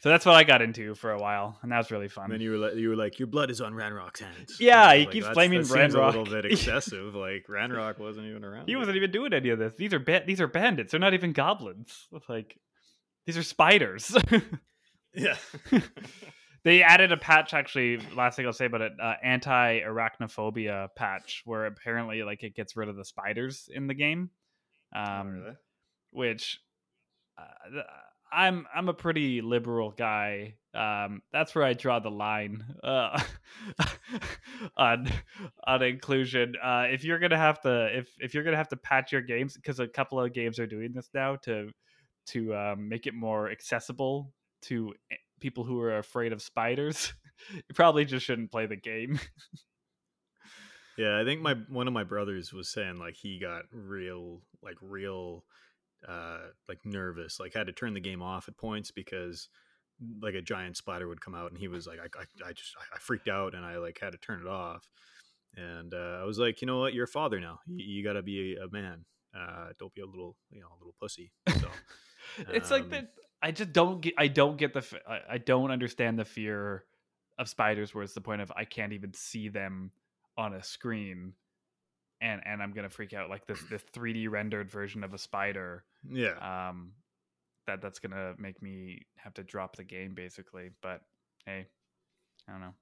[0.00, 2.24] so that's what I got into for a while, and that was really fun.
[2.24, 4.56] And then you were like, you were like, your blood is on Ranrock's hands.
[4.58, 7.14] Yeah, And I was he like, keeps blaming that seems a little bit excessive.
[7.14, 8.66] like Ranrock wasn't even around.
[8.66, 8.78] he yet.
[8.78, 9.74] wasn't even doing any of this.
[9.76, 10.90] These are ba- these are bandits.
[10.90, 12.06] They're not even goblins.
[12.28, 12.58] Like
[13.26, 14.16] these are spiders.
[15.18, 15.36] Yeah.
[16.62, 17.98] they added a patch actually.
[18.14, 22.76] Last thing I'll say about it, uh, anti arachnophobia patch, where apparently like it gets
[22.76, 24.28] rid of the spiders in the game.
[24.94, 25.54] Um, Really?
[26.10, 26.60] which
[27.38, 27.80] uh,
[28.36, 30.56] I'm I'm a pretty liberal guy.
[30.74, 33.18] Um, that's where I draw the line uh,
[34.76, 35.10] on
[35.66, 36.52] on inclusion.
[36.62, 39.54] Uh, if you're gonna have to if if you're gonna have to patch your games
[39.54, 41.70] because a couple of games are doing this now to
[42.26, 44.92] to um, make it more accessible to
[45.40, 47.14] people who are afraid of spiders,
[47.54, 49.18] you probably just shouldn't play the game.
[50.98, 54.76] Yeah, I think my one of my brothers was saying like he got real like
[54.82, 55.44] real
[56.08, 56.38] uh
[56.68, 59.48] like nervous, like had to turn the game off at points because
[60.20, 62.74] like a giant spider would come out and he was like I I, I just
[62.94, 64.88] I, freaked out and I like had to turn it off.
[65.56, 67.60] And uh, I was like, you know what, you're a father now.
[67.66, 69.06] You, you got to be a, man.
[69.34, 71.32] Uh, don't be a little, you know, a little pussy.
[71.48, 71.68] So
[72.50, 73.08] it's like Um, that
[73.42, 74.84] i just don't get i don't get the
[75.28, 76.84] I don't understand the fear
[77.38, 79.90] of spiders where it's the point of i can't even see them
[80.36, 81.34] on a screen
[82.20, 85.84] and and i'm gonna freak out like this this 3d rendered version of a spider
[86.08, 86.92] yeah, um
[87.66, 91.00] that that's gonna make me have to drop the game basically but
[91.44, 91.66] hey
[92.48, 92.74] i don't know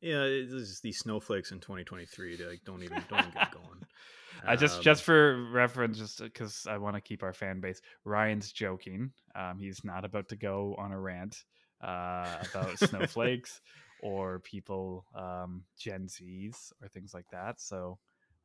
[0.00, 0.22] yeah.
[0.22, 2.36] It's these snowflakes in 2023.
[2.36, 3.84] They like don't even don't even get going.
[4.46, 7.80] I just Um, just for reference, just because I want to keep our fan base.
[8.04, 9.12] Ryan's joking.
[9.34, 11.36] Um, he's not about to go on a rant
[11.82, 13.60] uh, about snowflakes
[14.02, 17.60] or people, um, Gen Zs or things like that.
[17.60, 17.98] So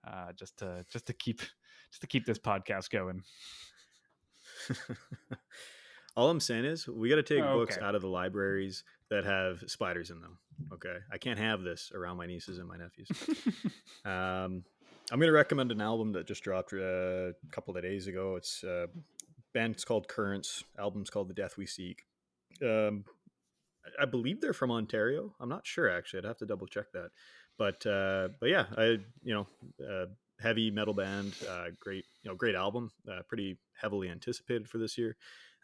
[0.07, 1.39] uh, just to just to keep
[1.91, 3.23] just to keep this podcast going.
[6.15, 7.85] All I'm saying is we got to take Oh, books okay.
[7.85, 10.37] out of the libraries that have spiders in them.
[10.71, 13.09] Okay, I can't have this around my nieces and my nephews.
[14.05, 14.63] um,
[15.11, 18.35] I'm going to recommend an album that just dropped uh, a couple of days ago.
[18.37, 18.87] It's uh,
[19.53, 20.63] band's called Currents.
[20.79, 22.03] Album's called The Death We Seek.
[22.63, 23.03] Um,
[24.01, 25.35] I- believe they're from Ontario.
[25.39, 26.19] I'm not sure actually.
[26.19, 27.09] I'd have to double check that.
[27.57, 29.47] But uh, but yeah, I you know
[29.85, 30.05] uh,
[30.39, 34.97] heavy metal band, uh, great you know great album, uh, pretty heavily anticipated for this
[34.97, 35.15] year.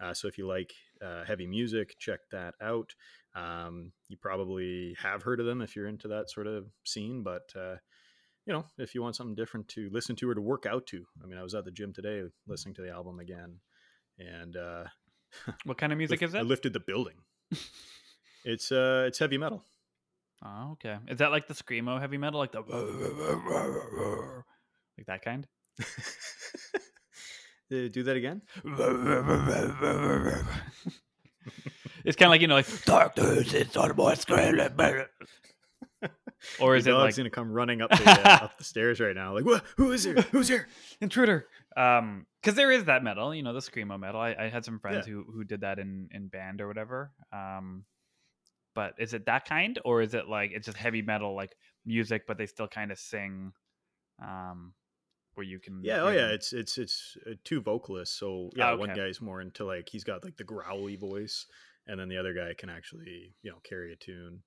[0.01, 2.95] Uh, so if you like uh, heavy music, check that out.
[3.35, 7.51] Um, you probably have heard of them if you're into that sort of scene, but
[7.55, 7.75] uh,
[8.45, 11.05] you know if you want something different to listen to or to work out to.
[11.21, 13.59] I mean, I was at the gym today listening to the album again,
[14.17, 14.83] and uh,
[15.65, 17.15] what kind of music lift- is I lifted the building.
[18.43, 19.63] it's uh, it's heavy metal.
[20.43, 20.97] Oh, okay.
[21.07, 22.61] Is that like the screamo heavy metal, like the
[24.97, 25.47] like that kind?
[27.73, 28.41] Uh, Do that again.
[32.03, 34.57] it's kind of like you know, like darkness is on my screen.
[36.59, 38.99] Or is Your it dog's like gonna come running up the uh, up the stairs
[38.99, 39.33] right now?
[39.35, 39.63] Like, what?
[39.77, 40.19] Who is here?
[40.31, 40.67] Who's here?
[40.99, 41.45] intruder?
[41.77, 44.19] Um, because there is that metal, you know, the screamo metal.
[44.19, 45.13] I, I had some friends Yeah.
[45.13, 47.11] who who did that in in band or whatever.
[47.31, 47.85] Um,
[48.73, 51.55] but is it that kind, or is it like it's just heavy metal, like
[51.85, 53.53] music, but they still kind of sing?
[54.19, 54.75] Um,
[55.35, 56.01] where you can Yeah.
[56.01, 56.29] Oh yeah.
[56.29, 58.17] It's it's it's uh, two vocalists.
[58.17, 61.47] So yeah, Ah, one guy's more into like he's got like the growly voice,
[61.87, 64.43] and then the other guy can actually you know carry a tune.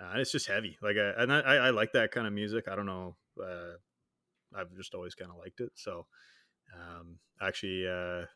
[0.00, 0.76] Uh, and it's just heavy.
[0.82, 2.68] Like, I, and I, I I like that kind of music.
[2.68, 3.16] I don't know.
[3.42, 3.74] Uh,
[4.54, 5.72] I've just always kind of liked it.
[5.76, 6.06] So,
[6.74, 8.26] um, actually, uh,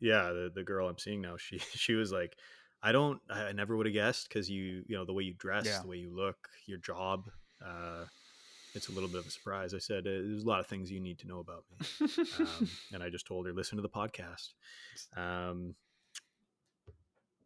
[0.00, 2.36] yeah, the the girl I'm seeing now, she she was like,
[2.86, 5.64] I don't, I never would have guessed because you you know the way you dress,
[5.66, 5.80] Yeah.
[5.80, 7.30] the way you look, your job.
[7.64, 8.04] Uh,
[8.74, 9.72] it's a little bit of a surprise.
[9.72, 12.08] I said, uh, there's a lot of things you need to know about me.
[12.40, 14.52] Um, and I just told her, listen to the podcast.
[15.16, 15.74] Um,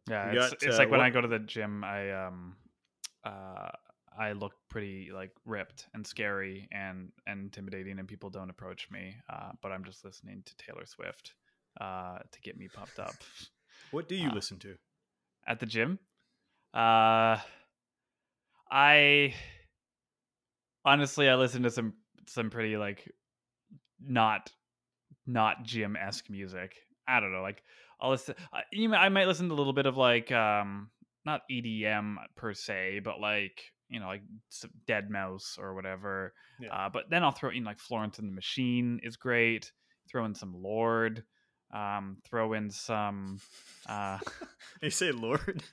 [0.09, 2.55] Yeah, it's, got, it's uh, like when I go to the gym, I um,
[3.23, 3.69] uh,
[4.17, 9.15] I look pretty like ripped and scary and, and intimidating, and people don't approach me.
[9.31, 11.33] Uh, but I'm just listening to Taylor Swift,
[11.79, 13.13] uh, to get me pumped up
[13.91, 14.75] what do you Uh, listen to?
[15.47, 15.99] At the gym.
[16.73, 17.37] Uh,
[18.71, 19.33] I
[20.85, 21.93] honestly, I listen to some
[22.27, 23.09] some pretty like
[23.99, 24.51] not
[25.25, 26.75] not gym esque music.
[27.07, 27.63] I don't know, like
[28.01, 28.35] I'll listen.
[28.53, 30.89] I- You I might listen to a little bit of like um
[31.25, 33.59] not EDM per se, but like
[33.89, 34.21] you know like
[34.87, 36.33] deadmau5 or whatever.
[36.61, 36.69] Yeah.
[36.85, 39.71] Uh, but then I'll throw in like Florence and the Machine is great.
[40.09, 41.23] Throw in some Lorde.
[41.71, 43.39] Um, throw in some
[43.87, 44.17] uh,
[44.81, 45.63] you say Lorde?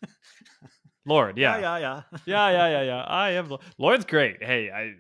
[1.06, 1.58] Lorde, yeah.
[1.58, 2.02] yeah, yeah.
[2.26, 3.02] yeah, yeah, yeah, yeah.
[3.02, 3.48] I am.
[3.48, 4.42] Lo- Lorde's great.
[4.42, 4.94] Hey, I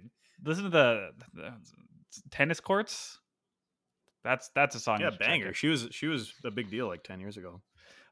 [0.44, 1.52] listen to the, the
[2.30, 3.18] tennis courts.
[4.22, 5.00] That's that's a song.
[5.00, 5.54] Yeah, you should check banger.
[5.54, 7.60] She was she was a big deal like ten years ago.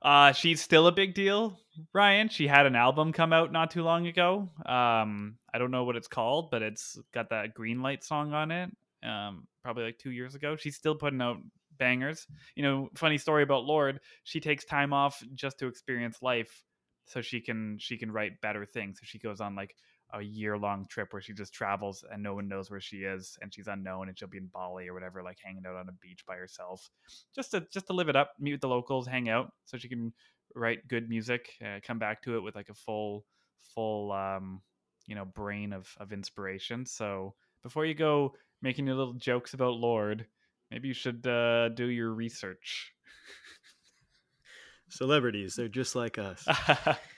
[0.02, 1.58] Uh, she's still a big deal,
[1.94, 2.28] Ryan.
[2.28, 4.50] She had an album come out not too long ago.
[4.66, 8.50] Um, I don't know what it's called, but it's got that Green Light song on
[8.50, 8.70] it.
[9.02, 10.56] Um, probably like two years ago.
[10.56, 11.38] She's still putting out
[11.78, 12.26] bangers.
[12.54, 14.00] You know, funny story about Lorde.
[14.24, 16.64] She takes time off just to experience life,
[17.06, 18.98] so she can she can write better things.
[19.00, 19.74] So she goes on like
[20.12, 23.36] a year long trip where she just travels and no one knows where she is
[23.40, 25.92] and she's unknown and she'll be in Bali or whatever, like hanging out on a
[25.92, 26.88] beach by herself,
[27.34, 29.88] just to just to live it up, meet with the locals, hang out, so she
[29.88, 30.12] can
[30.54, 33.24] write good music, uh, come back to it with like a full
[33.74, 34.60] full um
[35.06, 36.86] you know brain of of inspiration.
[36.86, 40.26] So before you go making your little jokes about Lorde,
[40.70, 42.92] maybe you should uh, do your research.
[44.88, 46.46] Celebrities, they're just like us.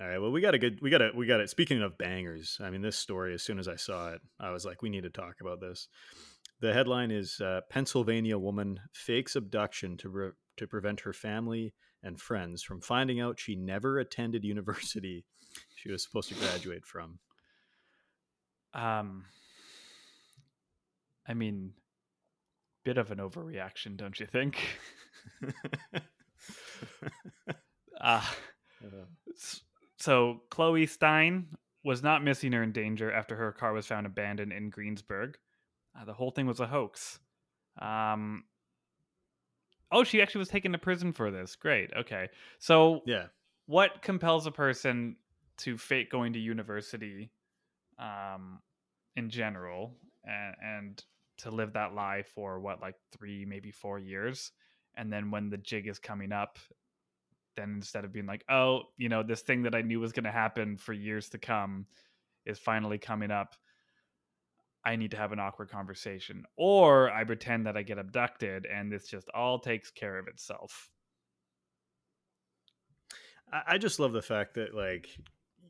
[0.00, 0.18] All right.
[0.18, 0.80] Well, we got a good.
[0.82, 1.10] We got a.
[1.14, 1.50] We got it.
[1.50, 3.32] Speaking of bangers, I mean, this story.
[3.34, 5.88] As soon as I saw it, I was like, we need to talk about this.
[6.60, 12.20] The headline is uh, Pennsylvania woman fakes abduction to re- to prevent her family and
[12.20, 15.24] friends from finding out she never attended university
[15.74, 17.18] she was supposed to graduate from.
[18.74, 19.24] Um,
[21.26, 21.72] I mean,
[22.84, 24.58] bit of an overreaction, don't you think?
[28.00, 28.24] uh,
[29.96, 31.46] so Chloe Stein
[31.84, 35.38] was not missing or in danger after her car was found abandoned in Greensburg.
[35.98, 37.18] Uh, the whole thing was a hoax.
[37.80, 38.44] Um,
[39.92, 41.56] oh, she actually was taken to prison for this.
[41.56, 41.92] Great.
[41.96, 42.28] Okay.
[42.58, 43.26] So, yeah.
[43.66, 45.16] what compels a person
[45.58, 47.30] to fake going to university
[47.98, 48.60] um,
[49.16, 51.04] in general and, and
[51.38, 54.52] to live that lie for what, like three, maybe four years?
[54.96, 56.58] And then when the jig is coming up,
[57.56, 60.24] then instead of being like, oh, you know, this thing that I knew was going
[60.24, 61.86] to happen for years to come
[62.46, 63.54] is finally coming up.
[64.84, 66.44] I need to have an awkward conversation.
[66.56, 70.90] Or I pretend that I get abducted and this just all takes care of itself.
[73.52, 75.08] I, I just love the fact that like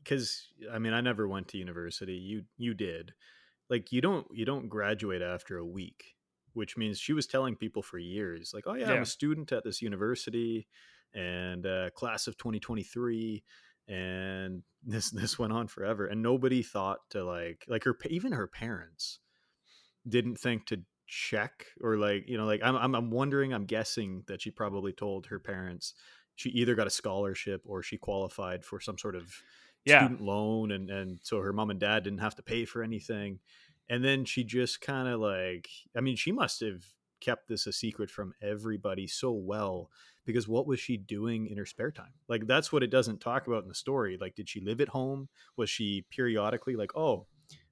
[0.05, 2.13] because I mean I never went to university.
[2.13, 3.13] You you did.
[3.69, 6.15] Like you don't you don't graduate after a week,
[6.53, 9.63] which means she was telling people for years, like, oh yeah, I'm a student at
[9.63, 10.67] this university
[11.13, 13.43] and uh, class of 2023
[13.87, 18.47] and this this went on forever and nobody thought to like like her even her
[18.47, 19.19] parents
[20.07, 24.23] didn't think to check or like you know like I'm, I'm i'm wondering i'm guessing
[24.27, 25.93] that she probably told her parents
[26.35, 29.31] she either got a scholarship or she qualified for some sort of
[29.85, 29.99] Yeah.
[29.99, 33.39] student loan and and so her mom and dad didn't have to pay for anything
[33.89, 36.83] and then she just kind of like i mean she must have
[37.21, 39.89] kept this a secret from everybody so well
[40.25, 43.47] because what was she doing in her spare time like that's what it doesn't talk
[43.47, 47.25] about in the story like did she live at home was she periodically like oh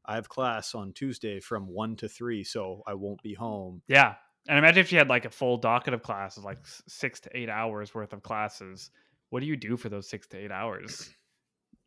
[0.06, 4.16] i have class on tuesday from 1 to 3 so i won't be home Yeah.
[4.48, 7.48] And imagine if she had like a full docket of classes, like six to eight
[7.48, 8.92] hours worth of classes.
[9.30, 11.10] What do you do for those six to eight hours?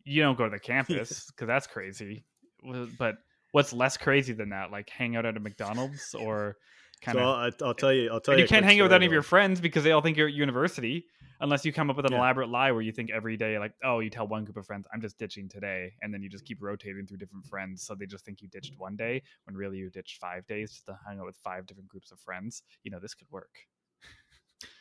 [0.07, 2.25] You don't go to the campus because that's crazy.
[2.99, 3.17] But
[3.53, 4.71] what's less crazy than that?
[4.71, 6.57] Like hang out at a McDonald's or
[7.03, 7.55] kind so of.
[7.61, 9.23] I'll, I'll tell you i'll tell you you can't hang out with any of your
[9.23, 11.05] friends because they all think you're at university,
[11.41, 12.19] unless you come up with an Yeah.
[12.19, 14.87] elaborate lie where you think every day, like, oh, you tell one group of friends,
[14.95, 18.07] I'm just ditching today, and then you just keep rotating through different friends, so they
[18.07, 21.19] just think you ditched one day when really you ditched five days just to hang
[21.19, 22.63] out with five different groups of friends.
[22.83, 23.55] You know, this could work.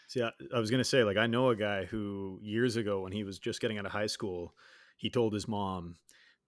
[0.08, 3.02] See, I, I was going to say, like, I know a guy who years ago,
[3.02, 4.54] when he was just getting out of high school,
[4.98, 5.96] he told his mom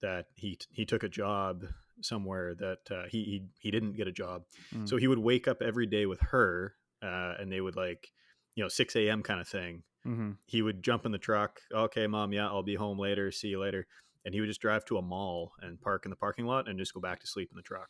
[0.02, 1.64] that he he took a job
[2.00, 4.42] somewhere that uh, he, he he didn't get a job,
[4.74, 4.88] Mm.
[4.88, 8.08] so he would wake up every day with her, uh, and they would like,
[8.54, 9.22] you know, six a.m.
[9.22, 9.82] kind of thing.
[10.06, 10.30] Mm-hmm.
[10.46, 11.60] He would jump in the truck.
[11.74, 13.32] Okay, mom, yeah, I'll be home later.
[13.32, 13.86] See you later.
[14.24, 16.78] And he would just drive to a mall and park in the parking lot and
[16.78, 17.88] just go back to sleep in the truck,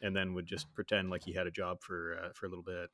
[0.00, 2.64] and then would just pretend like he had a job for uh, for a little
[2.64, 2.90] bit.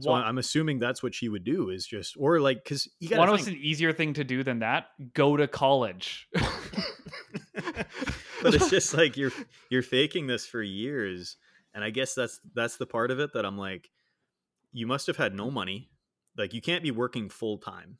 [0.00, 3.18] So I'm assuming that's what she would do is just, or like, because you got
[3.18, 4.86] one to was an easier thing to do than that.
[5.14, 6.28] Go to college.
[8.42, 9.32] but it's just like you're
[9.70, 11.36] you're faking this for years,
[11.74, 13.90] and I guess that's that's the part of it that I'm like,
[14.72, 15.90] you must have had no money,
[16.36, 17.98] like you can't be working full time.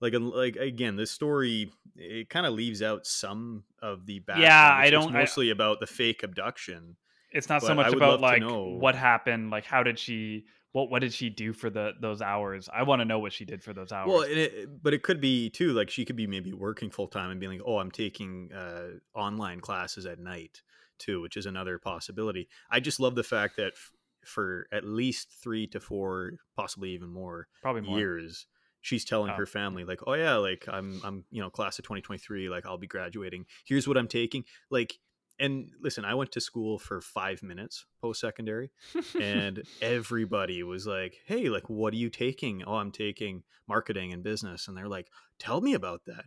[0.00, 4.42] Like like again, this story it kind of leaves out some of the background.
[4.44, 6.96] Yeah i don't- I- mostly about the fake abduction.
[7.32, 11.12] It's not so much about like what happened, like how did she, what what did
[11.12, 12.68] she do for the those hours?
[12.72, 14.08] I want to know what she did for those hours.
[14.08, 15.72] Well, and it, but it could be too.
[15.72, 18.98] Like she could be maybe working full time and being like, "Oh, I'm taking uh,
[19.14, 20.62] online classes at night
[20.98, 22.48] too," which is another possibility.
[22.70, 23.92] I just love the fact that f-
[24.24, 27.98] for at least three to four, possibly even more Probably more.
[27.98, 28.46] years.
[28.82, 29.34] She's telling Oh.
[29.34, 32.78] her family like, "Oh yeah, like I'm I'm you know class of 2023, like I'll
[32.78, 33.44] be graduating.
[33.66, 34.98] Here's what I'm taking." Like,
[35.40, 38.70] and listen, I went to school for five minutes post secondary,
[39.20, 44.22] and everybody was like, "Hey, like, what are you taking?" Oh, I'm taking marketing and
[44.22, 46.26] business, and they're like, "Tell me about that."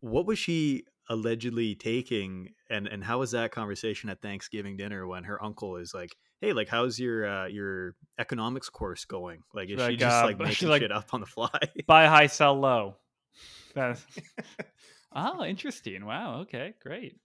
[0.00, 5.24] What was she allegedly taking, and and how was that conversation at Thanksgiving dinner when
[5.24, 9.80] her uncle is like, "Hey, like, how's your uh, your economics course going?" Like, is
[9.80, 11.60] She's she just uh, like making like- shit up on the fly?
[11.86, 12.96] Buy high, sell low.
[13.74, 14.04] That's
[15.14, 16.04] oh, interesting.
[16.04, 16.40] Wow.
[16.40, 17.18] Okay, great.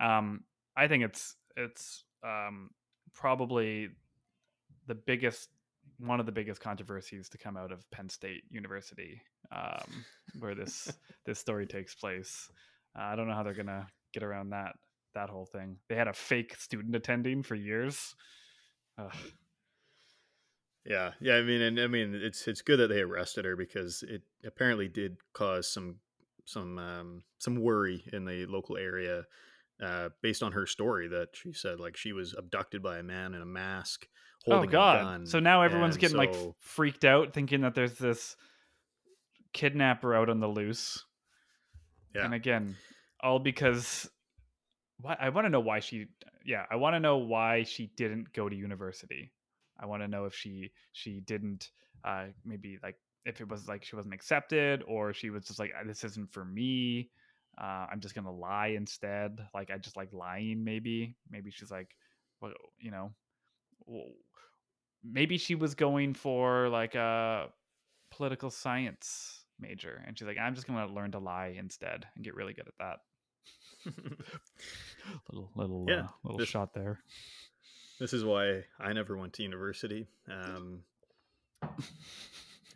[0.00, 0.44] Um,
[0.76, 2.70] I think it's it's um
[3.12, 3.88] probably
[4.86, 5.48] the biggest
[5.98, 9.20] one of the biggest controversies to come out of Penn State University,
[9.52, 10.04] um,
[10.38, 10.92] where this
[11.26, 12.50] this story takes place.
[12.98, 14.74] Uh, I don't know how they're gonna get around that
[15.14, 15.76] that whole thing.
[15.88, 18.14] They had a fake student attending for years.
[18.98, 19.14] Ugh.
[20.84, 21.36] Yeah, yeah.
[21.36, 24.88] I mean, and I mean, it's it's good that they arrested her because it apparently
[24.88, 25.96] did cause some
[26.44, 29.24] some um, some worry in the local area,
[29.82, 33.34] uh, based on her story that she said like she was abducted by a man
[33.34, 34.06] in a mask
[34.44, 35.00] holding oh god!
[35.00, 35.26] a gun.
[35.26, 38.36] So now everyone's and getting like freaked out, thinking that there's this
[39.52, 41.04] kidnapper out on the loose.
[42.14, 42.76] yeah, And again,
[43.20, 44.08] all because
[45.00, 46.06] why I want to know why she
[46.44, 49.32] yeah, I want to know why she didn't go to university.
[49.80, 51.70] I want to know if she she didn't
[52.04, 55.72] uh maybe like if it was like she wasn't accepted or she was just like
[55.78, 57.10] "Ah, this isn't for me.
[57.58, 59.38] Uh I'm just going to lie instead.
[59.54, 61.16] Like I just like lying maybe.
[61.30, 61.90] Maybe she's like
[62.40, 63.12] well, you know,
[63.86, 64.12] w-
[65.02, 67.46] maybe she was going for like a
[68.10, 72.24] political science major and she's like i'm just going to learn to lie instead and
[72.24, 73.92] get really good at that
[75.30, 77.00] little little Yeah, uh, little this- shot there
[78.00, 80.08] this is why I never went to university.
[80.28, 80.80] Um,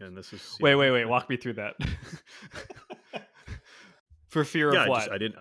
[0.01, 1.75] and this is wait know, wait wait walk me through that
[4.29, 5.37] for fear Yeah, of I, what just, I didn't.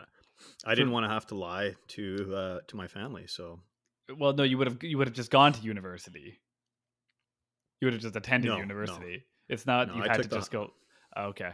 [0.65, 3.59] I didn't want to have to lie to uh, to my family, so
[4.17, 6.39] well no you would have you would have just gone to university
[7.81, 8.61] you would have just attended No, no.
[8.61, 10.71] university it's not No, you I had to the- just go
[11.15, 11.51] oh, okay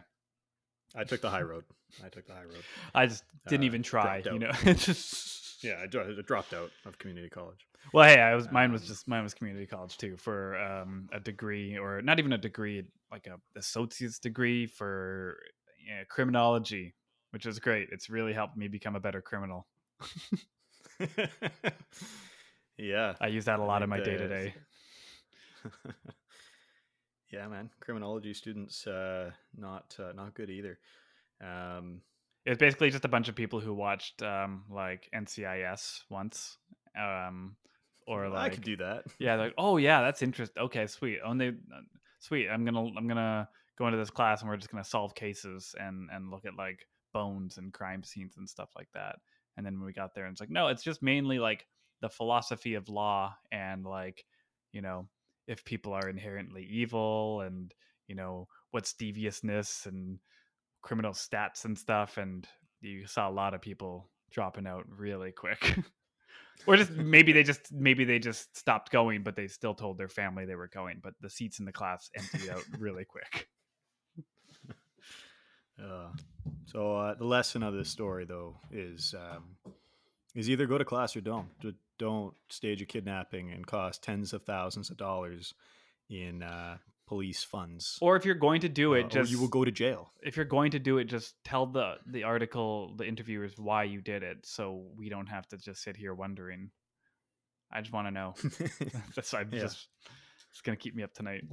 [0.95, 1.63] I took the high road.
[2.05, 2.63] I took the high road.
[2.93, 6.99] i just didn't Uh, even try you know It's just Yeah, I, dropped out of
[6.99, 7.65] community college.
[7.93, 11.07] Well, hey, I was mine was Um, just mine was community college too for um,
[11.11, 15.37] a degree or not even a degree, like a associate's degree for
[15.87, 16.93] yeah, criminology,
[17.33, 17.89] which is great.
[17.91, 19.65] It's really helped me become a better criminal.
[22.77, 24.53] yeah, I use that a lot in my day to day.
[27.31, 27.71] yeah, man.
[27.79, 30.77] Criminology students, uh, not uh, not good either.
[31.41, 32.01] Um,
[32.45, 36.59] It's basically just a bunch of people who watched um, like NCIS once,
[36.95, 37.55] um,
[38.05, 39.05] or like I could do that.
[39.17, 40.61] Yeah, like, oh yeah, that's interesting.
[40.65, 41.17] Okay, sweet.
[41.25, 41.81] Oh, and they, uh,
[42.19, 42.47] sweet.
[42.47, 46.09] I'm gonna, I'm gonna go into this class, and we're just gonna solve cases and
[46.13, 49.17] and look at like bones and crime scenes and stuff like that.
[49.55, 51.65] And then when we got there, and it's like, no, it's just mainly like
[52.01, 54.25] the philosophy of law and like,
[54.71, 55.07] you know,
[55.47, 57.73] if people are inherently evil and
[58.07, 60.19] you know what's deviousness and
[60.81, 62.17] criminal stats and stuff.
[62.17, 62.47] And
[62.81, 65.77] you saw a lot of people dropping out really quick.
[66.67, 70.07] or just maybe they just maybe they just stopped going but they still told their
[70.07, 73.47] family they were going but the seats in the class emptied out really quick
[75.81, 76.09] Uh,
[76.65, 79.73] so uh, the lesson of this story, though, is um,
[80.35, 81.47] is either go to class or don't.
[81.99, 85.53] Don't stage a kidnapping and cost tens of thousands of dollars
[86.09, 87.97] in uh, police funds.
[88.01, 90.11] or if you're going to do it Uh, or just you will go to jail.
[90.23, 94.01] if you're going to do it just tell the the article the interviewers why you
[94.01, 96.71] did it so we don't have to just sit here wondering
[97.71, 98.33] i just want to know
[99.15, 99.59] that's i'm Yeah.
[99.61, 99.87] just
[100.51, 101.43] it's gonna keep me up tonight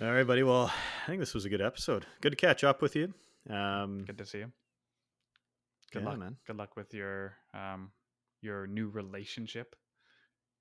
[0.00, 0.42] All right, buddy.
[0.42, 0.72] Well,
[1.04, 2.06] I think this was a good episode.
[2.20, 3.14] Good to catch up with you.
[3.48, 4.52] Um, good to see you
[5.92, 6.36] good yeah, luck man.
[6.46, 7.90] good luck with your um
[8.40, 9.76] your new relationship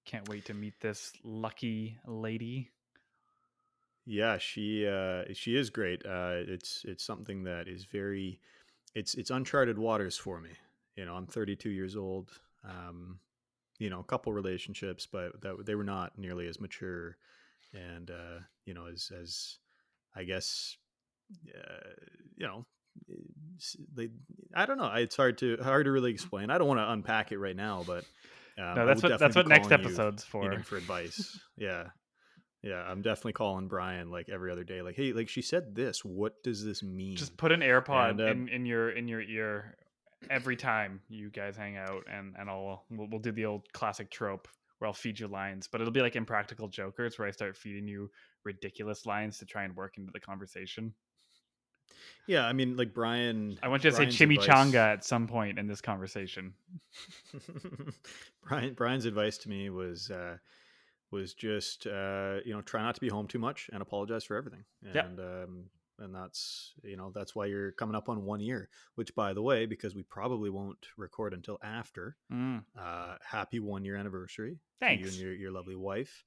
[0.06, 2.70] can't wait to meet this lucky lady
[4.06, 6.06] Yeah, she uh, she is great.
[6.06, 8.40] Uh, it's it's something that is very,
[8.94, 10.50] it's it's uncharted waters for me.
[10.96, 12.32] You know, I'm 32 years old.
[12.66, 13.20] Um,
[13.80, 17.18] you know, a couple relationships, but that they were not nearly as mature,
[17.74, 19.58] and uh, you know, as as
[20.16, 20.78] I guess,
[21.50, 21.90] uh,
[22.36, 22.66] you know,
[23.96, 24.10] they.
[24.56, 24.92] I don't know.
[24.94, 26.50] It's hard to hard to really explain.
[26.50, 28.06] I don't want to unpack it right now, but
[28.58, 31.40] um, no that's what that's what next you episode's for for advice.
[31.58, 31.86] yeah.
[32.62, 34.82] Yeah, I'm definitely calling Brian like every other day.
[34.82, 36.06] Like, hey, like she said this.
[36.06, 37.18] What does this mean?
[37.18, 39.76] just put an AirPod And, uh, in, in your in your ear
[40.30, 44.10] every time you guys hang out, and and I'll we'll, we'll do the old classic
[44.10, 44.48] trope
[44.84, 47.88] where I'll feed you lines, but it'll be like Impractical Jokers, where I start feeding
[47.88, 48.12] you
[48.44, 50.94] ridiculous lines to try and work into the conversation.
[52.28, 53.58] Yeah, I mean, like Brian.
[53.64, 56.54] I want you to Brian's say chimichanga advice- at some point in this conversation.
[58.46, 60.36] Brian Brian's advice to me was uh,
[61.12, 64.36] was just uh, you know try not to be home too much and apologize for
[64.36, 64.66] everything.
[64.84, 65.20] And Yep.
[65.20, 65.64] um,
[66.04, 68.70] and that's you know that's why you're coming up on one year.
[68.96, 72.16] Which by the way, because we probably won't record until after.
[72.32, 76.24] Mm, Uh, happy one year anniversary to you and your, your lovely wife.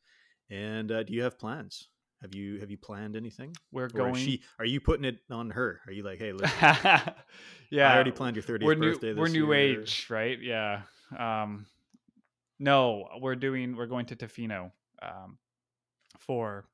[0.50, 1.88] And uh, do you have plans?
[2.22, 3.54] Have you have you planned anything?
[3.72, 4.14] We're going.
[4.16, 4.42] she?
[4.58, 5.80] Are you putting it on her?
[5.86, 7.12] Are you like, hey, listen, yeah,
[7.90, 8.92] I already planned your 30th we're new.
[8.92, 9.12] birthday.
[9.12, 9.80] This we're new year.
[9.82, 10.38] age, right?
[10.40, 10.82] Yeah.
[11.16, 11.66] Um,
[12.58, 13.76] no, we're doing.
[13.76, 14.72] We're going to Tofino
[15.02, 15.36] um,
[16.18, 16.64] for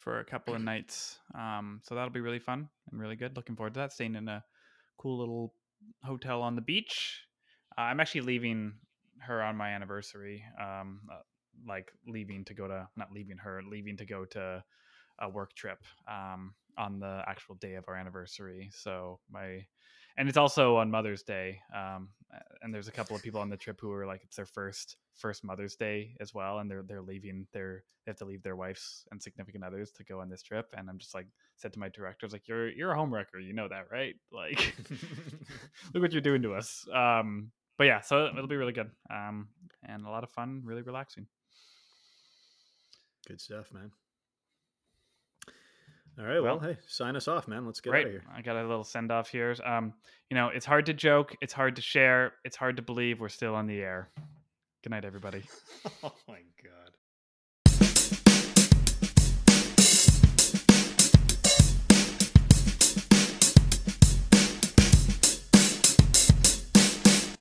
[0.00, 1.18] for a couple of nights.
[1.34, 3.36] Um, so that'll be really fun and really good.
[3.36, 3.92] Looking forward to that.
[3.92, 4.42] Staying in a
[4.98, 5.54] cool little
[6.02, 7.22] hotel on the beach.
[7.78, 8.74] Uh, I'm actually leaving
[9.20, 10.42] her on my anniversary.
[10.60, 11.20] Um, uh,
[11.68, 14.64] like leaving to go to not leaving her, leaving to go to
[15.20, 15.78] a work trip
[16.08, 18.70] um, on the actual day of our anniversary.
[18.72, 19.66] So my
[20.16, 21.60] and it's also on Mother's Day.
[21.74, 22.08] Um,
[22.62, 24.96] and there's a couple of people on the trip who are like it's their first
[25.16, 28.56] first Mother's Day as well, and they're they're leaving their they have to leave their
[28.56, 30.72] wives and significant others to go on this trip.
[30.76, 31.26] And I'm just like
[31.56, 34.14] said to my directors like you're you're a homewrecker, you know that, right?
[34.32, 34.74] Like
[35.94, 36.86] look what you're doing to us.
[36.92, 38.90] Um, but yeah, so it'll be really good.
[39.10, 39.48] Um,
[39.84, 41.26] and a lot of fun, really relaxing.
[43.26, 43.90] Good stuff, man.
[46.18, 47.64] All right, well, Well, hey, sign us off, man.
[47.64, 48.06] Let's get out Right.
[48.06, 48.24] of here.
[48.34, 49.54] I got a little send off here.
[49.64, 49.94] Um,
[50.28, 53.28] you know, it's hard to joke, it's hard to share, it's hard to believe we're
[53.28, 54.10] still on the air.
[54.82, 55.42] Good night, everybody.
[56.02, 56.94] oh my god.